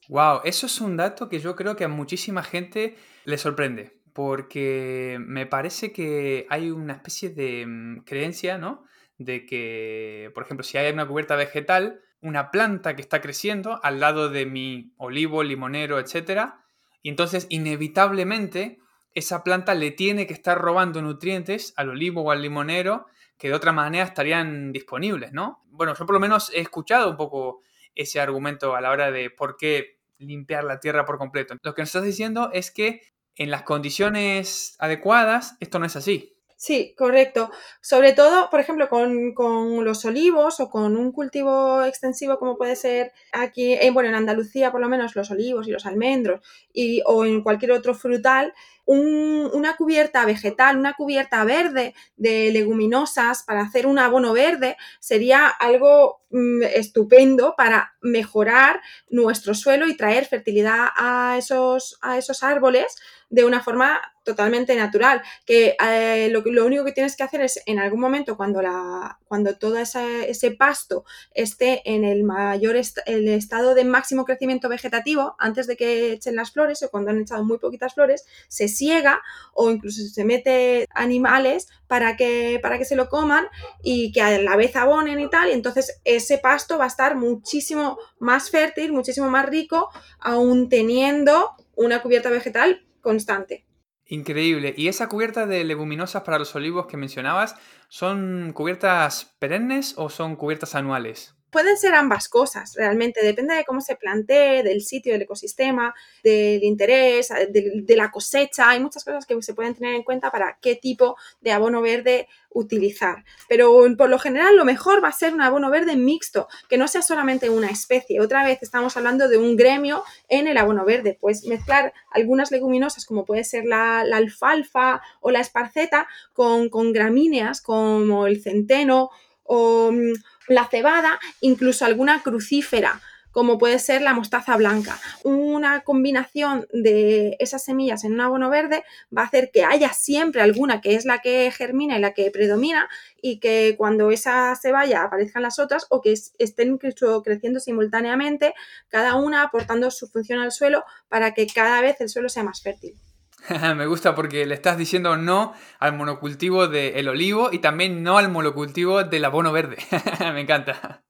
[0.09, 5.17] Wow, eso es un dato que yo creo que a muchísima gente le sorprende, porque
[5.19, 8.85] me parece que hay una especie de mm, creencia, ¿no?
[9.17, 13.99] De que, por ejemplo, si hay una cubierta vegetal, una planta que está creciendo al
[13.99, 16.53] lado de mi olivo, limonero, etc.
[17.01, 18.79] Y entonces inevitablemente
[19.13, 23.55] esa planta le tiene que estar robando nutrientes al olivo o al limonero que de
[23.55, 25.63] otra manera estarían disponibles, ¿no?
[25.65, 27.61] Bueno, yo por lo menos he escuchado un poco
[27.95, 31.55] ese argumento a la hora de por qué limpiar la tierra por completo.
[31.63, 33.01] Lo que nos estás diciendo es que
[33.41, 36.35] en las condiciones adecuadas esto no es así.
[36.55, 37.49] Sí, correcto.
[37.81, 43.13] Sobre todo, por ejemplo, con, los olivos o con un cultivo extensivo como puede ser
[43.31, 47.25] aquí, en, bueno, en Andalucía por lo menos los olivos y los almendros y, o
[47.25, 48.53] en cualquier otro frutal,
[48.85, 56.21] una cubierta vegetal, una cubierta verde de leguminosas para hacer un abono verde sería algo
[56.29, 62.97] mm, estupendo para mejorar nuestro suelo y traer fertilidad a esos, a esos árboles
[63.31, 67.79] de una forma totalmente natural, que eh, lo, único que tienes que hacer es en
[67.79, 73.85] algún momento cuando, la, cuando todo ese pasto esté en el mayor el estado de
[73.85, 77.95] máximo crecimiento vegetativo, antes de que echen las flores o cuando han echado muy poquitas
[77.95, 79.21] flores, se siega
[79.53, 83.45] o incluso se mete animales para que, para que se lo coman
[83.83, 85.49] y que a la vez abonen y tal.
[85.49, 91.51] Y entonces ese pasto va a estar muchísimo más fértil, muchísimo más rico, aún teniendo
[91.75, 93.65] una cubierta vegetal constante.
[94.05, 94.73] Increíble.
[94.75, 97.55] ¿Y esa cubierta de leguminosas para los olivos que mencionabas,
[97.87, 101.35] son cubiertas perennes o son cubiertas anuales?
[101.51, 106.63] Pueden ser ambas cosas, realmente, depende de cómo se plantee, del sitio, del ecosistema, del
[106.63, 108.69] interés, de, la cosecha.
[108.69, 112.29] Hay muchas cosas que se pueden tener en cuenta para qué tipo de abono verde
[112.53, 113.25] utilizar.
[113.49, 116.87] Pero por lo general lo mejor va a ser un abono verde mixto, que no
[116.87, 118.21] sea solamente una especie.
[118.21, 121.17] Otra vez estamos hablando de un gremio en el abono verde.
[121.19, 127.61] Pues mezclar algunas leguminosas como puede ser la, alfalfa o la esparceta con, con gramíneas
[127.61, 129.09] como el centeno
[129.43, 130.13] o mm,
[130.47, 133.01] la cebada, incluso alguna crucífera,
[133.31, 134.99] como puede ser la mostaza blanca.
[135.23, 138.83] Una combinación de esas semillas en un abono verde
[139.15, 142.29] va a hacer que haya siempre alguna que es la que germina y la que
[142.31, 142.89] predomina
[143.21, 148.53] y que cuando esa se vaya aparezcan las otras o que estén creciendo simultáneamente,
[148.89, 152.61] cada una aportando su función al suelo para que cada vez el suelo sea más
[152.61, 152.95] fértil.
[153.75, 158.29] Me gusta porque le estás diciendo no al monocultivo del olivo y también no al
[158.29, 159.77] monocultivo del abono verde.
[160.33, 161.03] Me encanta.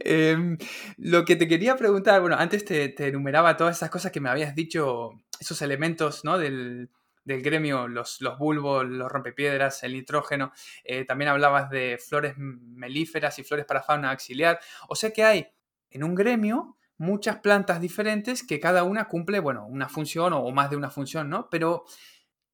[0.00, 0.58] Em,
[0.96, 4.54] lo que te quería preguntar, bueno, antes te, enumeraba todas esas cosas que me habías
[4.54, 6.38] dicho, esos elementos ¿no?
[6.38, 6.90] del,
[7.24, 10.52] gremio, los, los, bulbos, los rompepiedras, el nitrógeno.
[10.84, 14.60] Eh, también hablabas de flores melíferas y flores para fauna auxiliar.
[14.88, 15.48] O sea que hay
[15.90, 20.70] en un gremio muchas plantas diferentes que cada una cumple, bueno, una función o más
[20.70, 21.50] de una función, ¿no?
[21.50, 21.84] Pero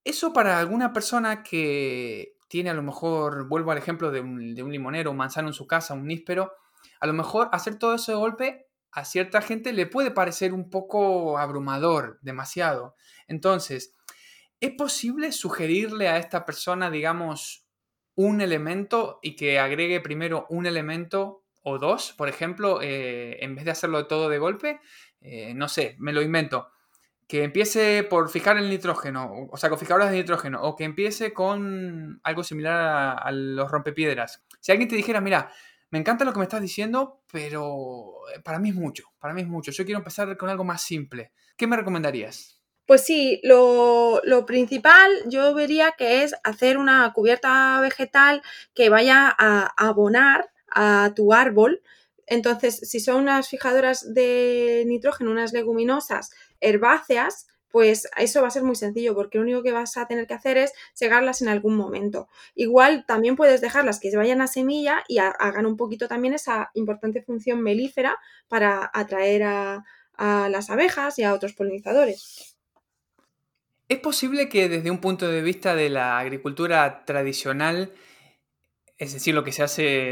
[0.04, 5.10] eso para alguna persona que tiene a lo mejor, vuelvo al ejemplo de un, limonero,
[5.10, 6.54] un manzano en su casa, un níspero,
[6.98, 10.70] a lo mejor hacer todo eso de golpe a cierta gente le puede parecer un
[10.70, 12.96] poco abrumador, demasiado.
[13.26, 13.94] Entonces,
[14.60, 17.66] ¿es posible sugerirle a esta persona, digamos,
[18.14, 23.64] un elemento y que agregue primero un elemento o dos, por ejemplo, eh, en vez
[23.64, 24.80] de hacerlo todo de golpe,
[25.20, 26.68] eh, no sé, me lo invento.
[27.26, 31.34] Que empiece por fijar el nitrógeno, o sea, con fijadoras de nitrógeno, o que empiece
[31.34, 34.44] con algo similar a, los rompepiedras.
[34.60, 35.52] Si alguien te dijera, mira,
[35.90, 39.42] me encanta lo que me estás diciendo, pero eh, para mí es mucho, para mí
[39.42, 39.72] es mucho.
[39.72, 41.32] Yo quiero empezar con algo más simple.
[41.56, 42.62] ¿Qué me recomendarías?
[42.86, 48.40] Pues sí, lo, lo, principal yo vería que es hacer una cubierta vegetal
[48.74, 51.82] que vaya a abonar a tu árbol.
[52.26, 58.62] Entonces, si son unas fijadoras de nitrógeno, unas leguminosas herbáceas, pues eso va a ser
[58.62, 61.76] muy sencillo porque lo único que vas a tener que hacer es segarlas en algún
[61.76, 62.28] momento.
[62.54, 67.22] Igual también puedes dejarlas que vayan a semilla y hagan un poquito también esa importante
[67.22, 72.56] función melífera para atraer a, a las abejas y a otros polinizadores.
[73.88, 77.92] ¿Es posible que desde un punto de vista de la agricultura tradicional
[78.98, 80.10] es decir, lo que se hace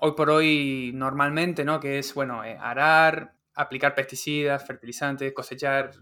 [0.00, 1.78] hoy por hoy normalmente, ¿no?
[1.78, 5.92] Que es, bueno, eh, arar, aplicar pesticidas, fertilizantes, cosechar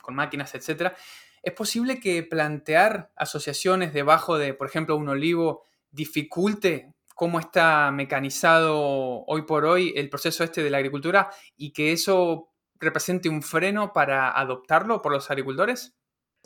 [0.00, 0.92] con máquinas, etc.
[1.42, 9.24] ¿Es posible que plantear asociaciones debajo de, por ejemplo, un olivo dificulte cómo está mecanizado
[9.26, 13.92] hoy por hoy el proceso este de la agricultura y que eso represente un freno
[13.92, 15.94] para adoptarlo por los agricultores?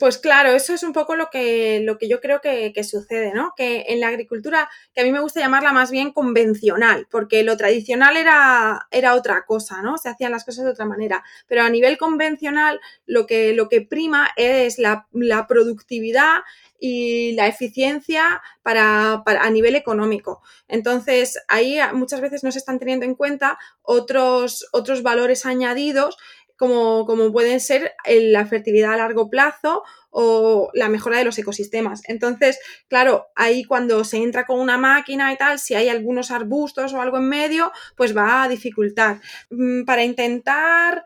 [0.01, 3.53] Pues claro, eso es un poco lo que, lo que yo creo que, sucede, ¿no?
[3.55, 7.55] Que en la agricultura, que a mí me gusta llamarla más bien convencional, porque lo
[7.59, 9.99] tradicional era, era otra cosa, ¿no?
[9.99, 11.23] Se hacían las cosas de otra manera.
[11.47, 15.07] Pero a nivel convencional, lo que, lo que prima es la,
[15.47, 16.45] productividad
[16.79, 20.41] y la eficiencia para, para, a nivel económico.
[20.67, 26.17] Entonces, ahí muchas veces no se están teniendo en cuenta otros, otros valores añadidos
[26.61, 32.03] como, pueden ser la fertilidad a largo plazo o la mejora de los ecosistemas.
[32.07, 36.92] Entonces, claro, ahí cuando se entra con una máquina y tal, si hay algunos arbustos
[36.92, 39.23] o algo en medio, pues va a dificultar.
[39.49, 41.03] Mm, para intentar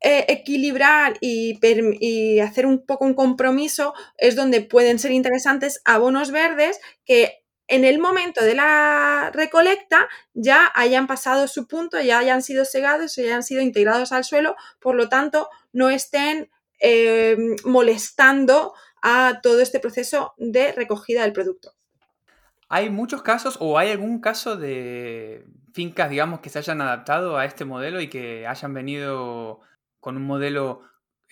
[0.00, 1.58] eh, equilibrar y,
[2.00, 7.41] y, hacer un poco un compromiso es donde pueden ser interesantes abonos verdes que
[7.72, 13.16] en el momento de la recolecta ya hayan pasado su punto, ya hayan sido segados,
[13.16, 19.62] ya hayan sido integrados al suelo, por lo tanto no estén eh, molestando a todo
[19.62, 21.72] este proceso de recogida del producto.
[22.68, 27.46] ¿Hay muchos casos o hay algún caso de fincas, digamos, que se hayan adaptado a
[27.46, 29.60] este modelo y que hayan venido
[29.98, 30.82] con un modelo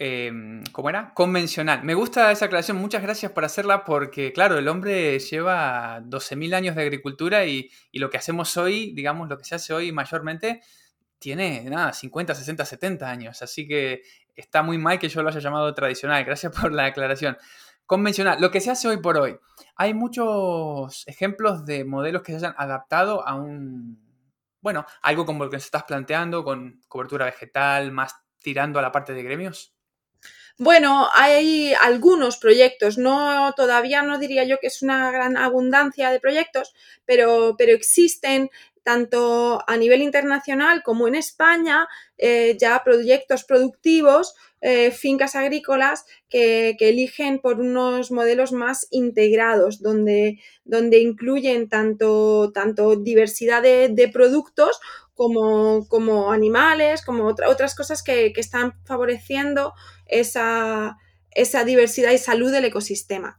[0.03, 1.13] Em, ¿cómo era?
[1.13, 1.85] Convencional.
[1.85, 6.75] Me gusta esa aclaración, muchas gracias por hacerla porque, claro, el hombre lleva 12.000 años
[6.75, 10.63] de agricultura y, lo que hacemos hoy, digamos, lo que se hace hoy mayormente,
[11.19, 13.43] tiene, nada, 50, 60, 70 años.
[13.43, 14.01] Así que
[14.35, 16.25] está muy mal que yo lo haya llamado tradicional.
[16.25, 17.37] Gracias por la aclaración.
[17.85, 19.39] convencional, lo que se hace hoy por hoy.
[19.77, 24.01] Hay muchos ejemplos de modelos que se hayan adaptado a un,
[24.63, 28.93] bueno, algo como lo que se estás planteando, con cobertura vegetal, más tirando a la
[28.93, 29.75] parte de gremios.
[30.63, 36.21] Bueno, hay algunos proyectos, no todavía no diría yo que es una gran abundancia de
[36.21, 36.75] proyectos,
[37.07, 38.51] pero, pero existen
[38.83, 46.77] tanto a nivel internacional como en España, eh, ya proyectos productivos, eh, fincas agrícolas que,
[46.79, 54.79] eligen por unos modelos más integrados, donde, donde incluyen tanto, tanto diversidad de, productos
[55.21, 59.75] como, como, animales, como otras cosas que, que están favoreciendo
[60.07, 60.97] esa,
[61.67, 63.39] diversidad y salud del ecosistema.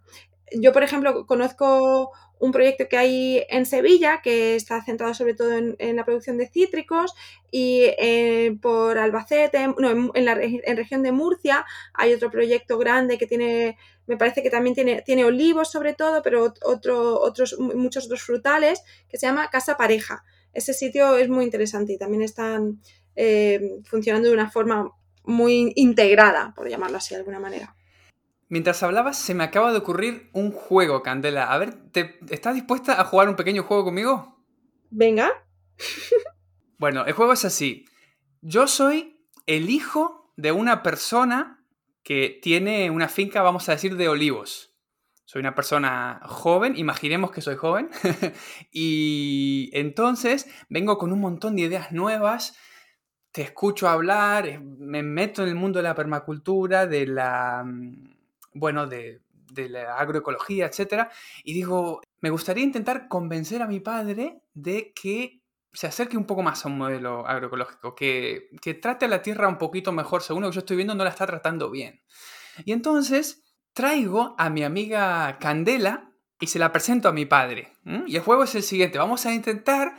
[0.52, 5.54] Yo, por ejemplo, conozco un proyecto que hay en Sevilla que está centrado sobre todo
[5.56, 7.16] en, la producción de cítricos
[7.50, 11.66] y eh, por Albacete, no, en, la región de Murcia
[11.96, 16.22] hay otro proyecto grande que tiene, me parece que también tiene, tiene olivos sobre todo,
[16.22, 20.24] pero otro, otros, muchos otros frutales que se llama Casa Pareja.
[20.54, 22.82] Ese sitio es muy interesante y también están
[23.16, 24.92] eh, funcionando de una forma
[25.24, 27.76] muy integrada, por llamarlo así de alguna manera.
[28.50, 31.52] Mientras hablabas, se me acaba de ocurrir un juego, Candela.
[31.54, 34.44] A ver, ¿te, ¿estás dispuesta a jugar un pequeño juego conmigo?
[34.90, 35.32] Venga.
[36.78, 37.86] bueno, el juego es así.
[38.42, 41.64] Yo soy el hijo de una persona
[42.04, 44.71] que tiene una finca, vamos a decir, de olivos.
[45.32, 47.90] Soy una persona joven, imaginemos que soy joven,
[48.74, 52.54] y entonces vengo con un montón de ideas nuevas
[53.32, 58.14] te escucho hablar, eh, me meto en el mundo de la permacultura, de la, mm,
[58.56, 59.22] bueno, de,
[59.56, 61.08] la agroecología, etc.
[61.46, 65.40] Y digo, me gustaría intentar convencer a mi padre de que
[65.72, 69.48] se acerque un poco más a un modelo agroecológico, que, que trate a la tierra
[69.48, 72.02] un poquito mejor, según lo que yo estoy viendo, no la está tratando bien.
[72.66, 77.74] Y entonces traigo a mi amiga Candela y se la presento a mi padre.
[78.08, 79.94] Y el juego es el siguiente, vamos a intentar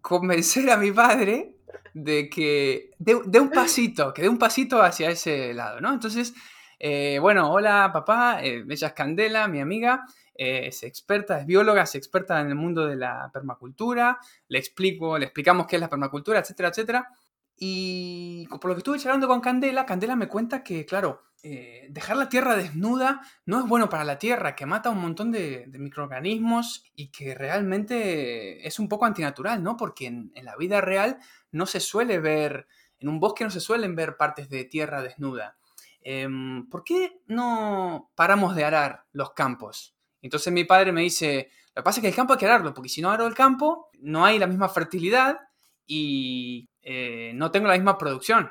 [0.00, 1.56] convencer a mi padre
[1.94, 5.92] de que de, un pasito, que dé un pasito hacia ese lado, ¿no?
[5.92, 6.34] Entonces,
[6.78, 11.82] eh, bueno, hola papá, eh, ella es Candela, mi amiga, eh, es experta, es bióloga,
[11.82, 15.88] es experta en el mundo de la permacultura, le explico, le explicamos qué es la
[15.88, 17.08] permacultura, etcétera, etcétera.
[17.58, 22.16] Y por lo que estuve charlando con Candela, Candela me cuenta que, claro, eh, dejar
[22.16, 26.84] la tierra desnuda no es bueno para la tierra, que mata un montón de, microorganismos
[26.94, 29.76] y que realmente es un poco antinatural, ¿no?
[29.76, 31.18] Porque en, la vida real
[31.52, 32.66] no se suele ver,
[32.98, 35.56] en un bosque no se suelen ver partes de tierra desnuda.
[36.00, 39.94] Em, ¿Por qué no paramos de arar los campos?
[40.22, 42.74] Entonces mi padre me dice, lo que pasa es que el campo hay que ararlo,
[42.74, 45.38] porque si no aro el campo, no hay la misma fertilidad
[45.86, 48.50] y eh, no tengo la misma producción.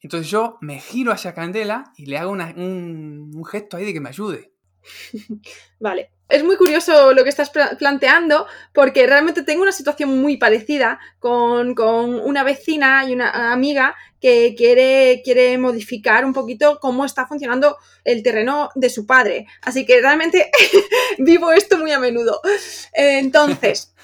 [0.00, 4.08] Entonces yo me giro hacia Candela y le hago un, gesto ahí de que me
[4.08, 4.52] ayude.
[5.80, 6.12] Vale.
[6.28, 11.74] Es muy curioso lo que estás planteando porque realmente tengo una situación muy parecida con,
[11.78, 18.24] una vecina y una amiga que quiere, quiere modificar un poquito cómo está funcionando el
[18.24, 19.46] terreno de su padre.
[19.62, 20.50] Así que realmente
[21.18, 22.40] vivo esto muy a menudo.
[22.92, 23.94] Entonces,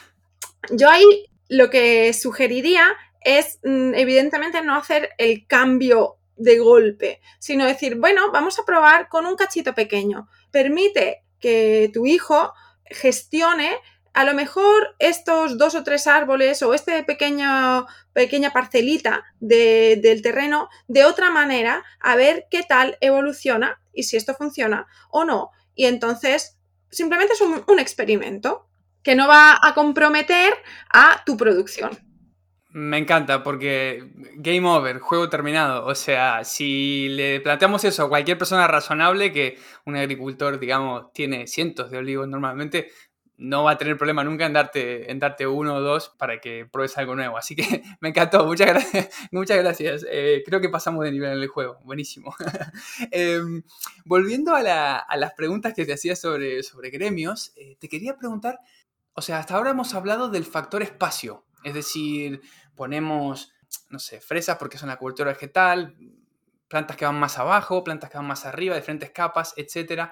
[0.70, 7.66] yo ahí lo que sugeriría es mm, evidentemente no hacer el cambio de golpe, sino
[7.66, 10.28] decir, bueno, vamos a probar con un cachito pequeño.
[10.50, 12.54] Permite que tu hijo
[12.86, 13.76] gestione
[14.14, 17.86] a lo mejor estos dos o tres árboles o esta pequeña
[18.54, 24.86] parcelita del terreno de otra manera, a ver qué tal evoluciona y si esto funciona
[25.10, 25.50] o no.
[25.74, 26.58] Y entonces
[26.90, 28.70] simplemente es un experimento
[29.02, 30.54] que no va a comprometer
[30.92, 31.90] a tu producción.
[32.74, 35.84] Me encanta porque game over, juego terminado.
[35.84, 41.46] O sea, si le planteamos eso a cualquier persona razonable, que un agricultor, digamos, tiene
[41.46, 42.88] cientos de olivos normalmente,
[43.36, 46.64] no va a tener problema nunca en darte, en darte uno o dos para que
[46.64, 47.36] pruebes algo nuevo.
[47.36, 49.08] Así que me encantó, muchas gracias.
[49.32, 50.06] Muchas gracias.
[50.08, 52.34] Eh, creo que pasamos de nivel en el juego, buenísimo.
[53.10, 53.62] Em,
[54.04, 58.58] volviendo a, las preguntas que te hacía sobre, sobre gremios, eh, te quería preguntar,
[59.14, 62.40] o sea, hasta ahora hemos hablado del factor espacio, es decir,
[62.74, 63.52] ponemos,
[63.90, 65.96] no sé, fresas porque son la cobertura vegetal,
[66.68, 70.10] plantas que van más abajo, plantas que van más arriba, diferentes capas, etc.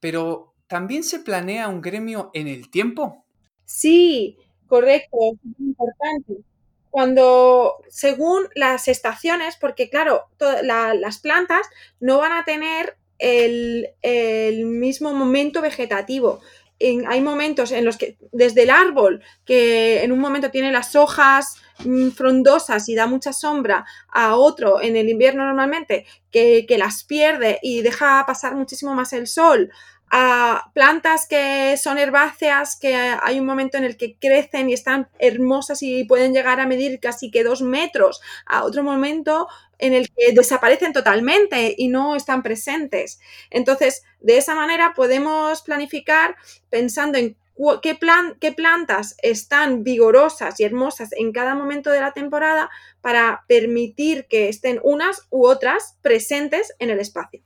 [0.00, 3.24] Pero, ¿también se planea un gremio en el tiempo?
[3.64, 4.36] Sí,
[4.66, 6.44] correcto, es importante.
[6.90, 10.28] Cuando, según las estaciones, porque claro,
[10.62, 11.66] las plantas
[11.98, 16.40] no van a tener el, el mismo momento vegetativo
[16.80, 21.56] hay momentos en los que desde el árbol, que en un momento tiene las hojas
[21.84, 27.04] mm, frondosas y da mucha sombra a otro en el invierno normalmente que, que las
[27.04, 29.70] pierde y deja pasar muchísimo más el sol,
[30.16, 35.08] a plantas que son herbáceas, que hay un momento en el que crecen y están
[35.18, 39.48] hermosas y pueden llegar a medir casi que dos metros, a otro momento
[39.84, 43.20] en el que desaparecen totalmente y no están presentes.
[43.50, 46.36] Entonces, de esa manera podemos planificar
[46.70, 47.36] pensando en
[47.82, 52.70] qué, plan, qué plantas están vigorosas y hermosas en cada momento de la temporada
[53.02, 57.42] para permitir que estén unas u otras presentes en el espacio.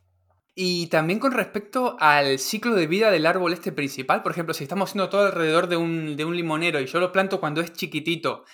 [0.54, 4.64] Y también con respecto al ciclo de vida del árbol este principal, por ejemplo, si
[4.64, 7.72] estamos haciendo todo alrededor de un, de un limonero y yo lo planto cuando es
[7.72, 8.44] chiquitito,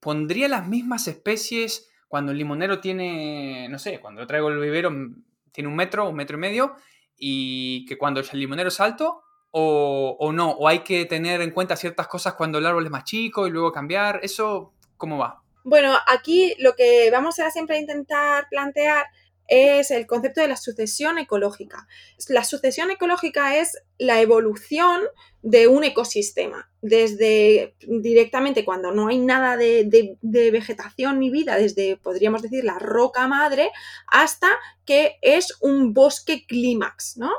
[0.00, 5.24] ¿pondría las mismas especies cuando el limonero tiene, no sé, cuando traigo el vivero mm,
[5.50, 6.76] tiene un metro, un metro y medio,
[7.16, 11.52] y que cuando el limonero es alto, o, o no, o hay que tener en
[11.52, 15.42] cuenta ciertas cosas cuando el árbol es más chico y luego cambiar, ¿eso cómo va?
[15.64, 19.06] Bueno, aquí lo que vamos a siempre intentar plantear
[19.52, 21.86] es el concepto de la sucesión ecológica.
[22.28, 25.02] La sucesión ecológica es la evolución
[25.42, 32.40] de un ecosistema, desde directamente cuando no hay nada de, vegetación ni vida, desde, podríamos
[32.40, 33.70] decir, la roca madre,
[34.06, 34.48] hasta
[34.86, 37.30] que es un bosque clímax, ¿no?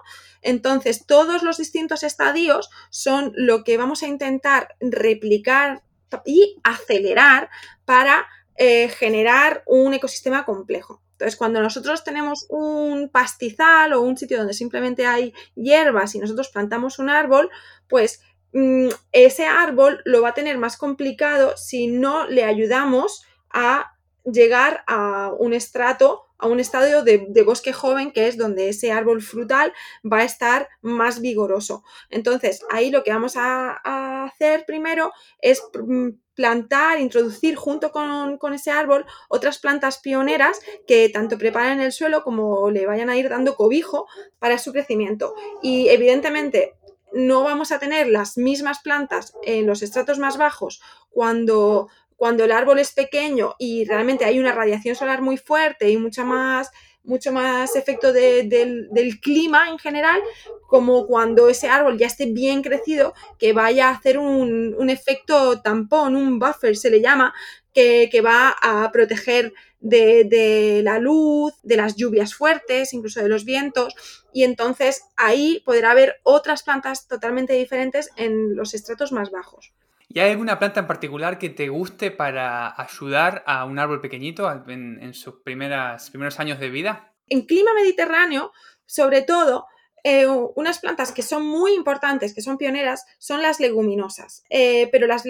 [0.43, 5.81] Entonces, todos los distintos estadios son lo que vamos a intentar replicar
[6.25, 7.49] y acelerar
[7.85, 11.02] para eh, generar un ecosistema complejo.
[11.23, 16.49] Entonces, cuando nosotros tenemos un pastizal o un sitio donde simplemente hay hierbas y nosotros
[16.49, 17.49] plantamos un árbol,
[17.87, 18.21] pues
[18.51, 23.93] mm, ese árbol lo va a tener más complicado si no le ayudamos a
[24.25, 29.21] llegar a un estrato, a un estadio de, bosque joven, que es donde ese árbol
[29.21, 29.71] frutal
[30.03, 31.85] va a estar más vigoroso.
[32.09, 38.53] Entonces, ahí lo que vamos a, a hacer primero es mm, plantar, introducir junto con,
[38.53, 43.29] ese árbol otras plantas pioneras que tanto preparen el suelo como le vayan a ir
[43.29, 44.07] dando cobijo
[44.39, 45.35] para su crecimiento.
[45.61, 46.75] Y evidentemente
[47.13, 50.81] no vamos a tener las mismas plantas en los estratos más bajos
[51.11, 55.97] cuando, cuando el árbol es pequeño y realmente hay una radiación solar muy fuerte y
[55.97, 56.71] mucha más
[57.03, 60.21] mucho más efecto del, clima en general,
[60.67, 66.15] como cuando ese árbol ya esté bien crecido, que vaya a hacer un, efecto tampón,
[66.15, 67.33] un buffer se le llama,
[67.73, 73.43] que, va a proteger de, de, la luz, de las lluvias fuertes, incluso de los
[73.43, 73.95] vientos,
[74.31, 79.73] y entonces ahí podrá haber otras plantas totalmente diferentes en los estratos más bajos.
[80.13, 84.47] ¿Y hay alguna planta en particular que te guste para ayudar a un árbol pequeñito
[84.67, 87.11] en, sus primeras, primeros años de vida?
[87.29, 88.51] En clima mediterráneo,
[88.85, 89.65] sobre todo,
[90.03, 95.07] eh, unas plantas que son muy importantes, que son pioneras, son las leguminosas, eh, pero
[95.07, 95.23] las,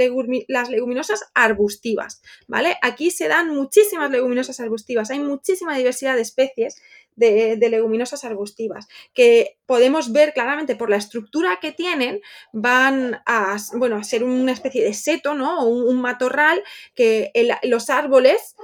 [0.47, 2.77] las, leguminosas arbustivas, ¿vale?
[2.81, 6.81] Aquí se dan muchísimas leguminosas arbustivas, hay muchísima diversidad de especies
[7.15, 13.97] de, leguminosas arbustivas, que podemos ver claramente por la estructura que tienen, van a, bueno,
[13.97, 15.65] a ser una especie de seto, ¿no?
[15.65, 16.63] un, matorral
[16.95, 17.31] que
[17.63, 18.55] los árboles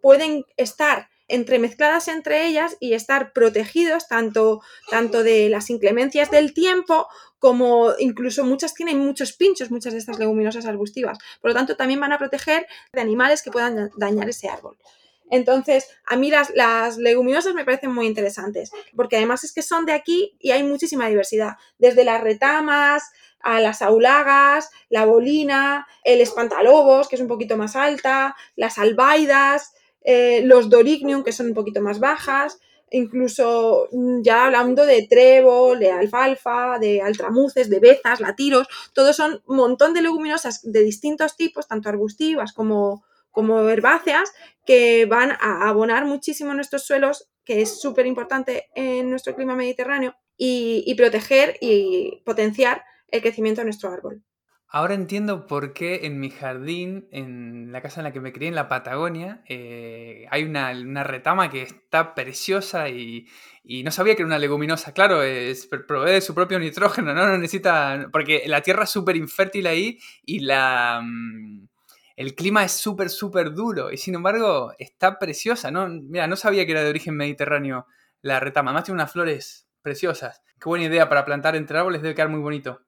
[0.00, 7.08] pueden estar entremezcladas entre ellas y estar protegidos tanto, tanto de las inclemencias del tiempo
[7.38, 11.18] como incluso muchas tienen muchos pinchos, muchas de estas leguminosas arbustivas.
[11.40, 14.76] Por lo tanto, también van a proteger de animales que puedan dañar ese árbol.
[15.30, 19.92] Entonces, a mí las, leguminosas me parecen muy interesantes, porque además es que son de
[19.92, 23.10] aquí y hay muchísima diversidad, desde las retamas
[23.40, 29.72] a las aulagas, la bolina, el espantalobos, que es un poquito más alta, las albaidas,
[30.02, 32.58] eh, los dorignium, que son un poquito más bajas,
[32.90, 39.42] incluso mm, ya hablando de trébol, de alfalfa, de altramuces, de bezas, latiros, todos son
[39.46, 43.04] un montón de leguminosas de distintos tipos, tanto arbustivas como,
[43.36, 44.32] como herbáceas,
[44.64, 50.16] que van a abonar muchísimo nuestros suelos, que es súper importante en nuestro clima mediterráneo,
[50.38, 54.24] y proteger y potenciar el crecimiento de nuestro árbol.
[54.68, 58.48] Ahora entiendo por qué en mi jardín, en la casa en la que me crié,
[58.48, 63.26] en la Patagonia, eh, hay una, retama que está preciosa y,
[63.84, 64.92] no sabía que era una leguminosa.
[64.92, 67.26] Claro, es, provee de su propio nitrógeno, ¿no?
[67.26, 68.08] No necesita.
[68.12, 71.00] Porque la tierra es súper infértil ahí y la.
[71.02, 71.68] Mm,
[72.16, 73.92] el clima es súper, súper duro.
[73.92, 75.86] Y sin embargo, está preciosa, ¿no?
[75.88, 77.86] Mira, no sabía que era de origen mediterráneo
[78.22, 78.70] la retama.
[78.70, 80.42] Además, tiene unas flores preciosas.
[80.58, 82.80] Qué buena idea para plantar entre árboles, debe quedar muy bonito.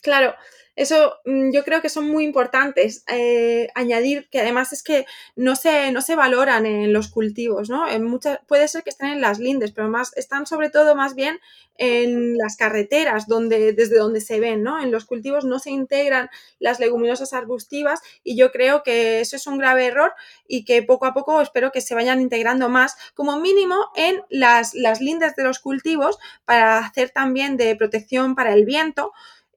[0.00, 0.34] Claro,
[0.74, 3.04] Eso mm, yo creo que son muy importantes.
[3.08, 5.04] Eh, añadir que además es que
[5.36, 7.88] no se, no se valoran en los cultivos, ¿no?
[7.88, 11.14] En muchas, puede ser que estén en las lindes, pero más, están sobre todo más
[11.14, 11.38] bien
[11.76, 14.80] en las carreteras donde, desde donde se ven, ¿no?
[14.80, 19.46] En los cultivos no se integran las leguminosas arbustivas y yo creo que eso es
[19.46, 20.12] un grave error
[20.46, 24.74] y que poco a poco espero que se vayan integrando más, como mínimo en las,
[24.74, 29.12] las lindes de los cultivos para hacer también de protección para el viento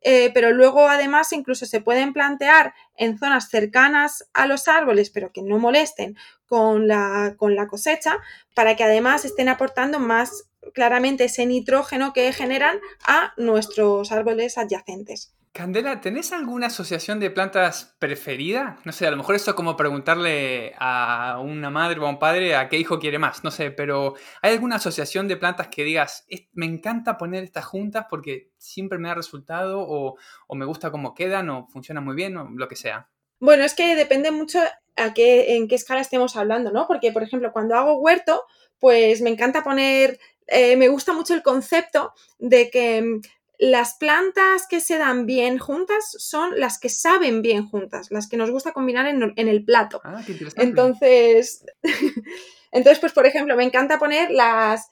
[0.07, 5.31] eh, pero luego además incluso se pueden plantear en zonas cercanas a los árboles, pero
[5.31, 8.19] que no molesten con la, con la cosecha,
[8.53, 10.43] para que además estén aportando más
[10.75, 15.33] claramente ese nitrógeno que generan a nuestros árboles adyacentes.
[15.55, 18.77] Candela, ¿tenés alguna asociación de plantas preferida?
[18.83, 22.19] No sé, a lo mejor esto es como preguntarle a una madre o a un
[22.19, 25.85] padre a qué hijo quiere más, no sé, pero ¿hay alguna asociación de plantas que
[25.85, 30.17] digas, me encanta poner estas juntas porque siempre me ha resultado o,
[30.49, 33.07] me gusta cómo quedan o funcionan muy bien o lo que sea?
[33.39, 36.85] Bueno, es que depende mucho a en qué escala estemos hablando, ¿no?
[36.85, 38.43] Porque, por ejemplo, cuando hago huerto,
[38.77, 43.21] pues me encanta poner, eh, me gusta mucho el concepto de que
[43.59, 48.37] las plantas que se dan bien juntas son las que saben bien juntas, las que
[48.37, 50.01] nos gusta combinar en, el plato.
[50.03, 51.65] Ah, qué entonces,
[52.71, 54.89] entonces, pues por ejemplo, me encanta poner las,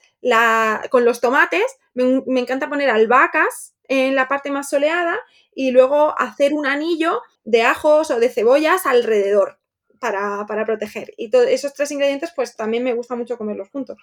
[0.90, 5.20] con los tomates, me, encanta poner albahacas en la parte más soleada
[5.54, 9.60] y luego hacer un anillo de ajos o de cebollas alrededor
[10.00, 11.14] para, para proteger.
[11.18, 13.98] Y todos esos tres ingredientes, pues también me gusta mucho comerlos juntos.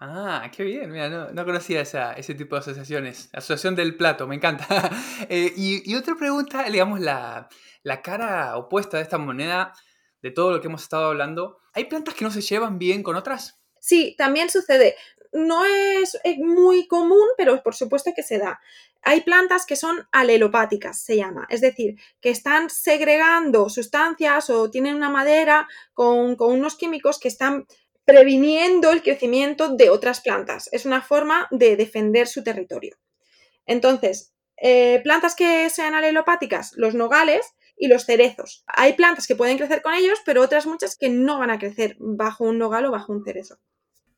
[0.00, 3.28] Ah, qué bien, mira, no, conocía ese tipo de asociaciones.
[3.32, 4.66] Asociación del plato, me encanta.
[5.28, 7.48] Eh, y, otra pregunta, digamos, la,
[8.02, 9.72] cara opuesta de esta moneda,
[10.20, 11.60] de todo lo que hemos estado hablando.
[11.72, 13.60] ¿Hay plantas que no se llevan bien con otras?
[13.80, 14.96] Sí, también sucede.
[15.32, 18.60] No es muy común, pero por supuesto que se da.
[19.02, 24.94] Hay plantas que son alelopáticas, se llama, es decir, que están segregando sustancias o tienen
[24.94, 27.66] una madera con, con unos químicos que están
[28.04, 30.68] previniendo el crecimiento de otras plantas.
[30.72, 32.96] Es una forma de defender su territorio.
[33.66, 38.64] Entonces, eh, plantas que sean alelopáticas, los nogales y los cerezos.
[38.66, 41.96] Hay plantas que pueden crecer con ellos, pero otras muchas que no van a crecer
[41.98, 43.58] bajo un nogal o bajo un cerezo.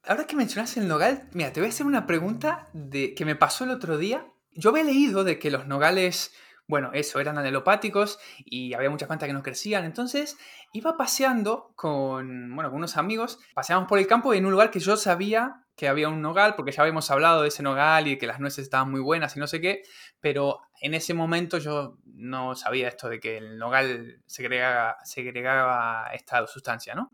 [0.03, 3.35] Ahora que mencionas el nogal, mira, te voy a hacer una pregunta de, que me
[3.35, 4.27] pasó el otro día.
[4.53, 6.33] Yo había leído de que los nogales
[6.69, 9.85] bueno, eso, eran anelopáticos y había muchas plantas que no crecían.
[9.85, 10.37] Entonces
[10.73, 14.81] iba paseando con, bueno, con unos amigos, paseamos por el campo en un lugar que
[14.81, 18.27] yo sabía que había un nogal, porque ya habíamos hablado de ese nogal y que
[18.27, 19.83] las nueces estaban muy buenas y no sé qué,
[20.21, 26.47] pero en ese momento yo no sabía esto de que el nogal segregaba, segregaba esta
[26.47, 27.13] sustancia, ¿no?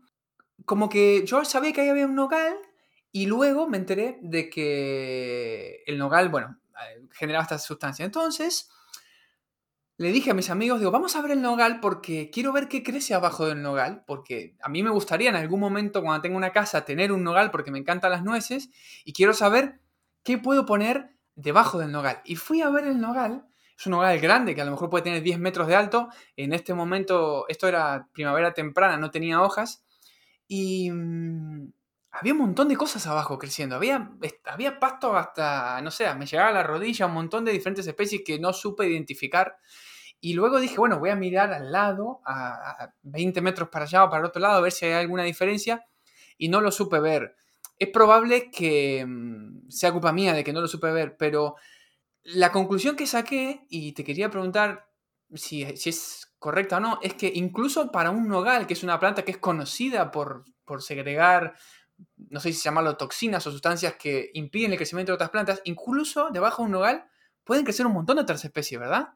[0.65, 2.55] Como que yo sabía que ahí había un nogal
[3.11, 8.05] y luego me enteré de que el nogal, bueno, eh, generaba esta sustancia.
[8.05, 8.71] Entonces,
[10.03, 12.83] le dije a mis amigos, digo, vamos a ver el nogal porque quiero ver qué
[12.83, 16.51] crece abajo del nogal, porque a mí me gustaría en algún momento cuando tenga una
[16.51, 18.69] casa tener un nogal porque me encantan las nueces
[19.05, 19.79] y quiero saber
[20.23, 22.21] qué puedo poner debajo del nogal.
[22.25, 23.45] Y fui a ver el nogal,
[23.77, 26.53] es un nogal grande que a lo mejor puede tener 10 metros de alto, en
[26.53, 29.85] este momento esto era primavera temprana, no tenía hojas
[30.47, 31.71] y mm,
[32.13, 34.11] había un montón de cosas abajo creciendo, había,
[34.45, 38.21] había pasto hasta, no sé, me llegaba a la rodilla, un montón de diferentes especies
[38.23, 39.57] que no supe identificar.
[40.25, 44.09] Y luego dije, bueno, voy a mirar al lado, a 20 metros para allá o
[44.09, 45.85] para el otro lado, a ver si hay alguna diferencia.
[46.37, 47.35] Y no lo supe ver.
[47.77, 51.57] Es probable que mm, sea culpa mía de que no lo supe ver, pero
[52.23, 54.89] la conclusión que saqué, y te quería preguntar
[55.33, 59.25] si, es correcta o no, es que incluso para un nogal, que es una planta
[59.25, 61.53] que es conocida por, por segregar,
[62.29, 66.29] no sé si llamarlo toxinas o sustancias que impiden el crecimiento de otras plantas, incluso
[66.31, 67.09] debajo de un nogal
[67.43, 69.09] pueden crecer un montón de otras especies, ¿verdad?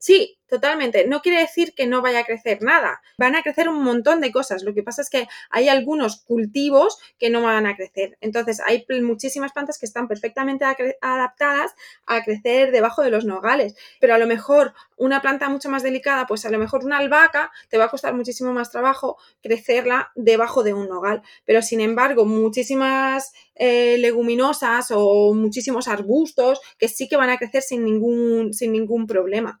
[0.00, 1.08] Sí, totalmente.
[1.08, 3.00] No quiere decir que no vaya a crecer nada.
[3.18, 4.62] Van a crecer un montón de cosas.
[4.62, 8.16] Lo que pasa es que hay algunos cultivos que no van a crecer.
[8.20, 10.64] Entonces, hay muchísimas plantas que están perfectamente
[11.00, 11.74] adaptadas
[12.06, 13.74] a crecer debajo de los nogales.
[14.00, 17.50] Pero a lo mejor una planta mucho más delicada, pues a lo mejor una albahaca
[17.68, 21.22] te va a costar muchísimo más trabajo crecerla debajo de un nogal.
[21.44, 27.62] Pero sin embargo, muchísimas eh, leguminosas o muchísimos arbustos que sí que van a crecer
[27.62, 29.60] sin ningún, sin ningún problema.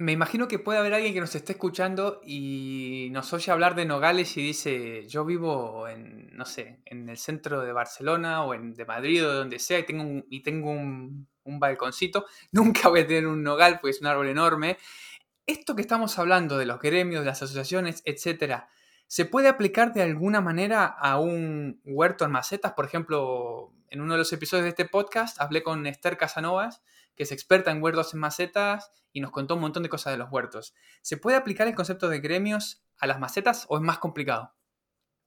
[0.00, 3.84] Me imagino que puede haber alguien que nos esté escuchando y nos oye hablar de
[3.84, 8.74] Nogales y dice, yo vivo en, no sé, en el centro de Barcelona o en,
[8.74, 12.26] de Madrid o de donde sea y tengo un, y tengo un, un balconcito.
[12.52, 14.78] Nunca voy a tener un nogal porque es un árbol enorme.
[15.46, 18.68] Esto que estamos hablando de los gremios, de las asociaciones, etcétera,
[19.08, 22.74] ¿se puede aplicar de alguna manera a un huerto en macetas?
[22.74, 26.82] Por ejemplo, en uno de los episodios de este podcast hablé con Esther Casanovas
[27.18, 30.18] que es experta en huertos en macetas y nos contó un montón de cosas de
[30.18, 30.72] los huertos.
[31.02, 34.54] ¿Se puede aplicar el concepto de gremios a las macetas o es más complicado?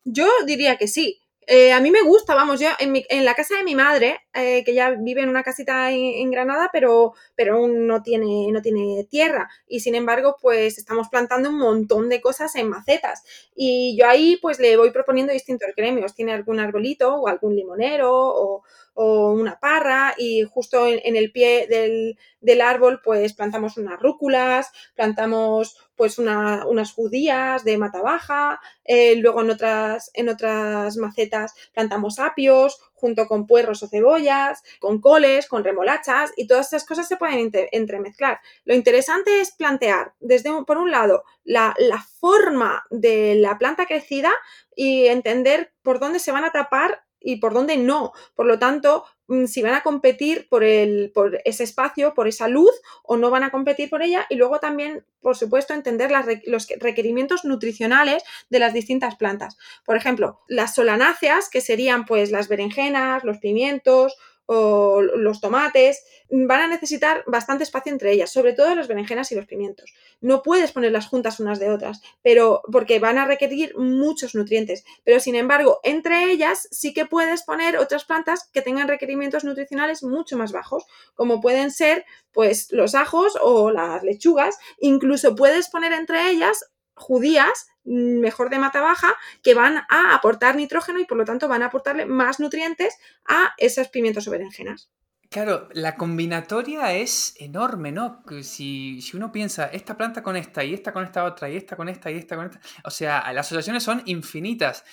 [0.06, 1.22] Yo diría que sí.
[1.48, 4.76] Eh, a mí me gusta, vamos, yo en, la casa de mi madre, eh, que
[4.76, 9.50] ya vive en una casita en, Granada, pero, pero no tiene, no tiene tierra.
[9.68, 13.24] Y sin embargo, pues estamos plantando un montón de cosas en macetas.
[13.54, 16.16] Y yo ahí pues le voy proponiendo distintos gremios.
[16.16, 18.64] Tiene algún arbolito o algún limonero o,
[18.94, 25.78] o una parra y justo en, el pie del, árbol pues plantamos unas rúculas, plantamos
[25.96, 32.80] pues unas judías de mata baja, eh, luego en otras, en otras macetas plantamos apios
[32.94, 37.52] junto con puerros o cebollas, con coles, con remolachas y todas esas cosas se pueden
[37.72, 38.40] entremezclar.
[38.64, 44.32] Lo interesante es plantear desde por un lado la, la forma de la planta crecida
[44.76, 48.12] y entender por dónde se van a tapar y por dónde no.
[48.36, 52.48] Por lo tanto, mm, si van a competir por, el, por ese espacio, por esa
[52.48, 52.72] luz,
[53.04, 54.26] o no van a competir por ella.
[54.30, 56.12] Y luego también, por supuesto, entender
[56.46, 59.58] los requerimientos nutricionales de las distintas plantas.
[59.86, 64.16] Por ejemplo, las solanáceas, que serían pues las berenjenas, los pimientos,
[64.46, 69.36] o los tomates, van a necesitar bastante espacio entre ellas, sobre todo las berenjenas y
[69.36, 69.94] los pimientos.
[70.20, 75.20] No puedes ponerlas juntas unas de otras, pero porque van a requerir muchos nutrientes, pero
[75.20, 80.38] sin embargo, entre ellas sí que puedes poner otras plantas que tengan requerimientos nutricionales mucho
[80.38, 80.86] más bajos,
[81.16, 87.68] como pueden ser pues los ajos o las lechugas, incluso puedes poner entre ellas judías
[87.84, 91.68] mejor de mata baja que van a aportar nitrógeno y por lo tanto van a
[91.68, 94.90] aportarle más nutrientes a esos pimientos o berenjenas.
[95.30, 98.22] Claro, la combinatoria es enorme, ¿no?
[98.44, 101.78] Si, si, uno piensa esta planta con esta y esta con esta otra y esta
[101.78, 104.84] con esta y esta con esta, o sea, las asociaciones son infinitas.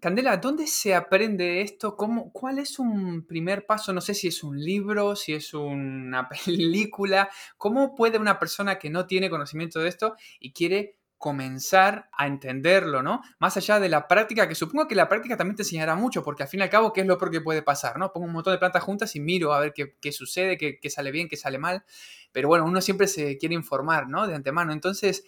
[0.00, 1.96] Candela, ¿dónde se aprende esto?
[1.96, 3.92] ¿Cómo, ¿Cuál es un primer paso?
[3.92, 7.28] No sé si es un libro, si es una película.
[7.58, 13.02] ¿Cómo puede una persona que no tiene conocimiento de esto y quiere comenzar a entenderlo,
[13.02, 13.20] ¿no?
[13.38, 16.44] Más allá de la práctica, que supongo que la práctica también te enseñará mucho, porque
[16.44, 18.10] al fin y al cabo, ¿qué es lo peor que puede pasar, ¿no?
[18.10, 21.28] Pongo un montón de plantas juntas y miro a ver qué, sucede, qué, sale bien,
[21.28, 21.84] qué sale mal.
[22.32, 24.26] Pero bueno, uno siempre se quiere informar, ¿no?
[24.26, 24.72] De antemano.
[24.72, 25.24] Entonces,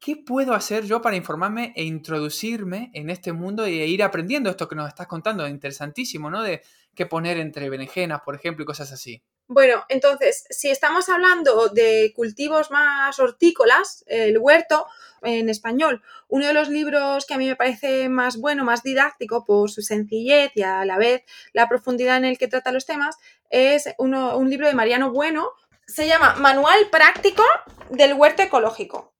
[0.00, 4.66] ¿qué puedo hacer yo para informarme e introducirme en este mundo e ir aprendiendo esto
[4.66, 5.46] que nos estás contando?
[5.46, 6.42] Interesantísimo, ¿no?
[6.42, 6.62] De
[6.94, 9.22] qué poner entre berenjenas, por ejemplo, y cosas así.
[9.52, 14.86] Bueno, entonces, si estamos hablando de cultivos más hortícolas, el huerto
[15.20, 19.44] en español, uno de los libros que a mí me parece más bueno, más didáctico
[19.44, 23.18] por su sencillez y a la vez la profundidad en el que trata los temas,
[23.50, 25.50] es un libro de Mariano Bueno,
[25.86, 27.44] se llama Manual Práctico
[27.90, 29.11] del Huerto Ecológico.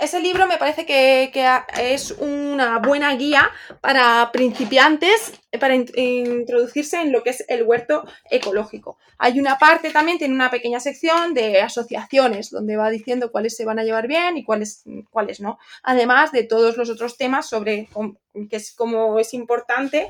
[0.00, 1.30] Ese libro me parece que,
[1.78, 3.50] es una buena guía
[3.82, 8.96] para principiantes, para introducirse en lo que es el huerto ecológico.
[9.18, 13.66] Hay una parte también, tiene una pequeña sección de asociaciones, donde va diciendo cuáles se
[13.66, 15.58] van a llevar bien y cuáles, cuáles no.
[15.82, 17.86] Además de todos los otros temas sobre
[18.48, 20.08] que es, cómo es importante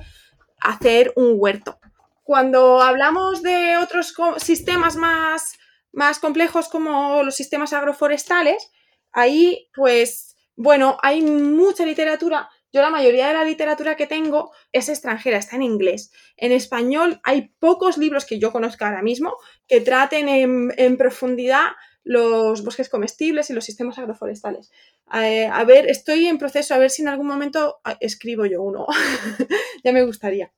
[0.60, 1.80] hacer un huerto.
[2.22, 5.58] Cuando hablamos de otros sistemas más,
[5.90, 8.70] más complejos como los sistemas agroforestales,
[9.12, 12.48] ahí, pues, bueno, hay mucha literatura.
[12.72, 16.12] Yo la mayoría de la literatura que tengo es extranjera, está en inglés.
[16.36, 19.36] En español hay pocos libros que yo conozca ahora mismo
[19.66, 21.72] que traten en, profundidad
[22.04, 24.70] los bosques comestibles y los sistemas agroforestales.
[25.12, 28.62] Eh, a ver, estoy en proceso, a ver si en algún momento ah, escribo yo
[28.62, 28.86] uno.
[29.84, 30.52] ya me gustaría.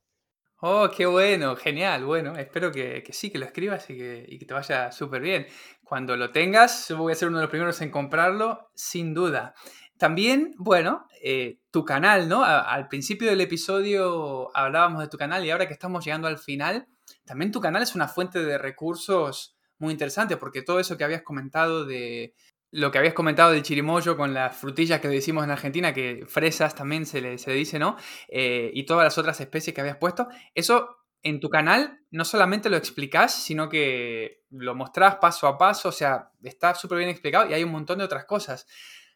[0.65, 2.05] Oh, qué bueno, genial.
[2.05, 5.45] Bueno, espero que, sí, que lo escribas y que, te vaya súper bien.
[5.93, 9.53] Cuando lo tengas, voy a ser uno de los primeros en comprarlo, sin duda.
[9.99, 12.43] También, bueno, eh, tu canal, ¿no?
[12.43, 16.87] al principio del episodio hablábamos de tu canal y ahora que estamos llegando al final,
[17.25, 21.21] también tu canal es una fuente de recursos muy interesante porque todo eso que habías
[21.21, 22.33] comentado de
[22.71, 26.73] lo que habías comentado del chirimoyo con las frutillas que decimos en Argentina, que fresas
[26.73, 27.97] también se le, dice, ¿no?
[28.29, 32.69] Eh, y todas las otras especies que habías puesto, eso en tu canal no solamente
[32.69, 37.49] lo explicás, sino que lo mostrás paso a paso, o sea, está súper bien explicado
[37.49, 38.67] y hay un montón de otras cosas.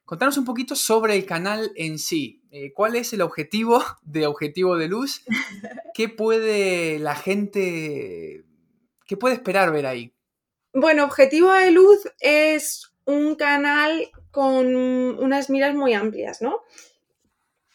[0.04, 2.42] Contanos un poquito sobre el canal en sí.
[2.50, 5.24] Eh, ¿Cuál es el objetivo de Objetivo de Luz?
[5.94, 8.46] ¿Qué puede la gente,
[9.06, 10.14] qué puede esperar ver ahí?
[10.74, 16.62] Bueno, Objetivo de Luz es un canal con unas miras muy amplias, ¿no?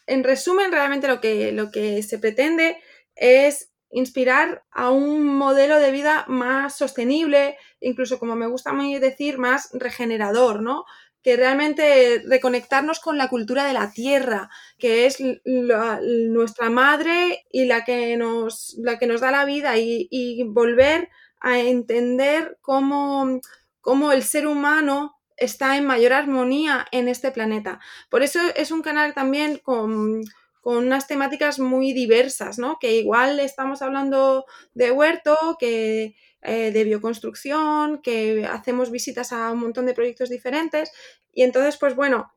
[0.07, 2.77] En resumen, realmente lo que, lo que se pretende
[3.15, 9.37] es inspirar a un modelo de vida más sostenible, incluso como me gusta muy decir,
[9.37, 10.85] más regenerador, ¿no?
[11.21, 17.85] Que realmente reconectarnos con la cultura de la tierra, que es nuestra madre y la
[17.85, 23.39] que nos, la que nos da la vida, y, y volver a entender cómo,
[23.79, 27.79] cómo el ser humano está en mayor armonía en este planeta.
[28.09, 30.23] Por eso es un canal también con,
[30.63, 32.77] unas temáticas muy diversas, ¿no?
[32.79, 39.59] Que igual estamos hablando de huerto, que eh, de bioconstrucción, que hacemos visitas a un
[39.59, 40.91] montón de proyectos diferentes.
[41.31, 42.33] Y entonces, pues bueno,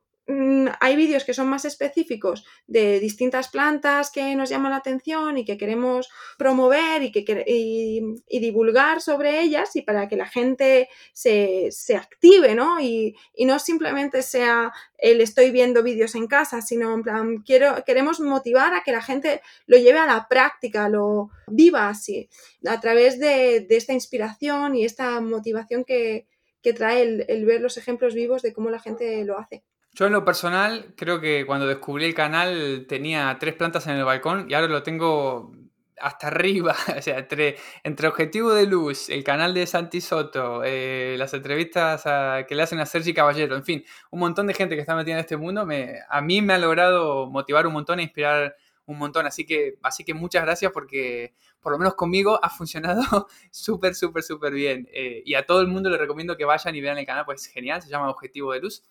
[0.80, 5.44] hay vídeos que son más específicos de distintas plantas que nos llaman la atención y
[5.44, 11.70] que queremos promover y, que, y, divulgar sobre ellas y para que la gente se,
[11.96, 12.80] active, ¿no?
[12.80, 18.18] Y, no simplemente sea el estoy viendo vídeos en casa, sino en plan, quiero, queremos
[18.18, 22.28] motivar a que la gente lo lleve a la práctica, lo viva así,
[22.66, 26.26] a través de, esta inspiración y esta motivación que,
[26.74, 29.62] trae el ver los ejemplos vivos de cómo la gente lo hace.
[29.96, 34.04] Yo en lo personal creo que cuando descubrí el canal tenía tres plantas en el
[34.04, 35.52] balcón y ahora lo tengo
[35.98, 41.16] hasta arriba, o sea, entre, entre Objetivo de Luz, el canal de Santi Soto, eh,
[41.18, 42.02] las entrevistas
[42.46, 45.14] que le hacen a Sergi Caballero, en fin, un montón de gente que está metida
[45.14, 48.98] en este mundo, me, a mí me ha logrado motivar un montón e inspirar un
[48.98, 53.94] montón, así que, así que muchas gracias porque por lo menos conmigo ha funcionado súper,
[53.94, 54.86] súper, súper bien.
[54.92, 57.46] Eh, y a todo el mundo le recomiendo que vayan y vean el canal, pues
[57.46, 58.82] es genial, se llama Objetivo de Luz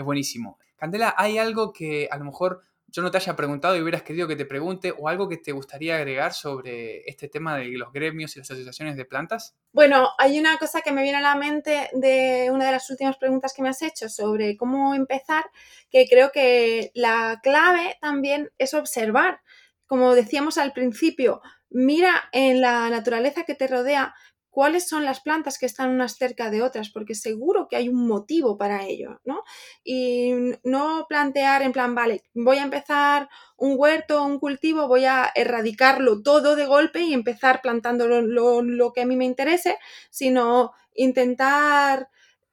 [0.00, 0.58] es buenísimo.
[0.76, 4.26] Candela, ¿hay algo que a lo mejor yo no te haya preguntado y hubieras querido
[4.26, 8.34] que te pregunte o algo que te gustaría agregar sobre este tema de los gremios
[8.34, 9.54] y las asociaciones de plantas?
[9.72, 13.16] Bueno, hay una cosa que me viene a la mente de una de las últimas
[13.16, 15.44] preguntas que me has hecho sobre cómo empezar,
[15.90, 19.40] que creo que la clave también es observar.
[19.86, 24.14] Como decíamos al principio, mira en la naturaleza que te rodea
[24.50, 28.06] cuáles son las plantas que están unas cerca de otras, porque seguro que hay un
[28.06, 29.42] motivo para ello, ¿no?
[29.84, 30.32] Y
[30.64, 36.22] no plantear en plan, vale, voy a empezar un huerto, un cultivo, voy a erradicarlo
[36.22, 39.78] todo de golpe y empezar plantando lo, que a mí me interese,
[40.10, 42.08] sino intentar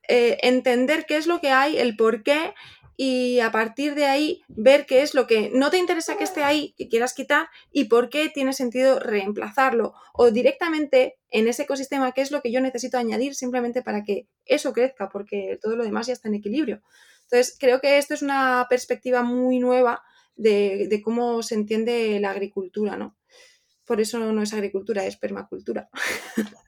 [0.08, 2.54] eh, entender qué es lo que hay, el por qué
[3.00, 6.44] y a partir de ahí ver qué es lo que no te interesa que esté
[6.44, 12.12] ahí, que quieras quitar y por qué tiene sentido reemplazarlo o directamente en ese ecosistema
[12.12, 15.84] qué es lo que yo necesito añadir simplemente para que eso crezca porque todo lo
[15.84, 16.82] demás ya está en equilibrio.
[17.30, 20.02] Entonces creo que esto es una perspectiva muy nueva
[20.36, 23.16] de, cómo se entiende la agricultura, ¿no?
[23.86, 25.90] Por eso no es agricultura, es permacultura.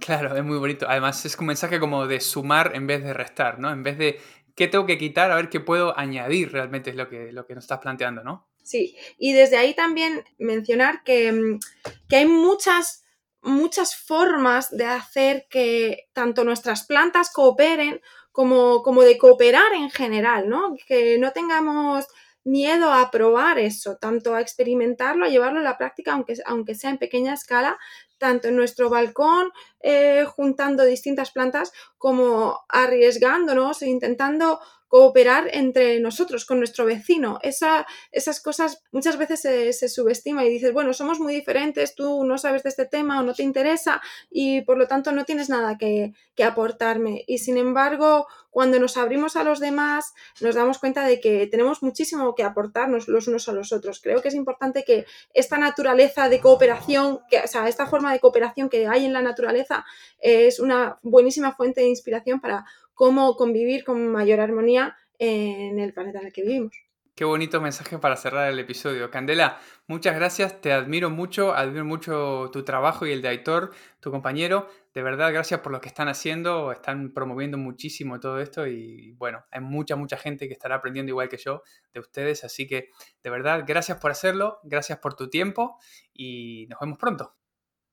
[0.00, 0.86] Claro, es muy bonito.
[0.88, 3.70] Además es un mensaje como de sumar en vez de restar, ¿no?
[3.70, 4.18] En vez de
[4.60, 7.54] qué tengo que quitar, a ver qué puedo añadir realmente es lo que, lo que
[7.54, 8.46] nos estás planteando, ¿no?
[8.62, 11.60] Sí, y desde ahí también mencionar que, mm,
[12.06, 13.06] que hay muchas,
[13.40, 18.02] muchas formas de hacer que tanto nuestras plantas cooperen
[18.32, 20.76] como, como de cooperar en general, ¿no?
[20.86, 22.06] Que no tengamos
[22.44, 26.90] miedo a probar eso, tanto a experimentarlo, a llevarlo a la práctica, aunque, aunque sea
[26.90, 27.78] en pequeña escala,
[28.18, 29.50] tanto en nuestro balcón,
[29.82, 34.60] eh, juntando distintas plantas, como arriesgándonos e intentando
[34.90, 37.38] cooperar entre nosotros, con nuestro vecino.
[37.42, 42.38] Esa, esas cosas muchas veces se, subestima y dices, bueno, somos muy diferentes, tú no
[42.38, 45.78] sabes de este tema o no te interesa y por lo tanto no tienes nada
[45.78, 47.22] que, que aportarme.
[47.28, 51.84] Y sin embargo, cuando nos abrimos a los demás, nos damos cuenta de que tenemos
[51.84, 54.00] muchísimo que aportarnos los unos a los otros.
[54.00, 58.18] Creo que es importante que esta naturaleza de cooperación, que, o sea, esta forma de
[58.18, 59.22] cooperación que hay en la
[59.70, 59.84] naturaleza
[60.18, 62.64] es una buenísima fuente de inspiración para
[62.94, 66.72] cómo convivir con mayor armonía en el planeta en el que vivimos.
[67.14, 69.10] Qué bonito mensaje para cerrar el episodio.
[69.10, 74.10] Candela, muchas gracias, te admiro mucho, admiro mucho tu trabajo y el de Aitor, tu
[74.10, 74.70] compañero.
[74.94, 79.44] De verdad, gracias por lo que están haciendo, están promoviendo muchísimo todo esto y bueno,
[79.50, 81.62] hay mucha, mucha gente que estará aprendiendo igual que yo
[81.92, 82.88] de ustedes, así que
[83.22, 85.78] de verdad, gracias por hacerlo, gracias por tu tiempo
[86.14, 87.34] y nos vemos pronto.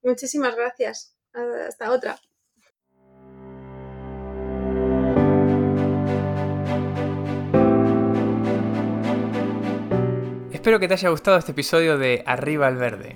[0.04, 1.17] Muchísimas gracias.
[1.68, 2.18] Hasta otra.
[10.52, 13.16] Espero que te haya gustado este episodio de Arriba al Verde.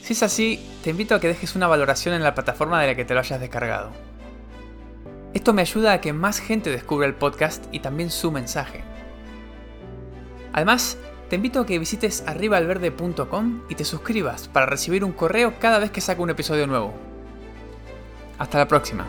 [0.00, 2.94] Si es así, te invito a que dejes una valoración en la plataforma de la
[2.94, 3.90] que te lo hayas descargado.
[5.34, 8.84] Esto me ayuda a que más gente descubra el podcast y también su mensaje.
[10.52, 10.98] Además,
[11.32, 15.90] te invito a que visites arribaalverde.com y te suscribas para recibir un correo cada vez
[15.90, 16.92] que saco un episodio nuevo.
[18.36, 19.06] Hasta la próxima.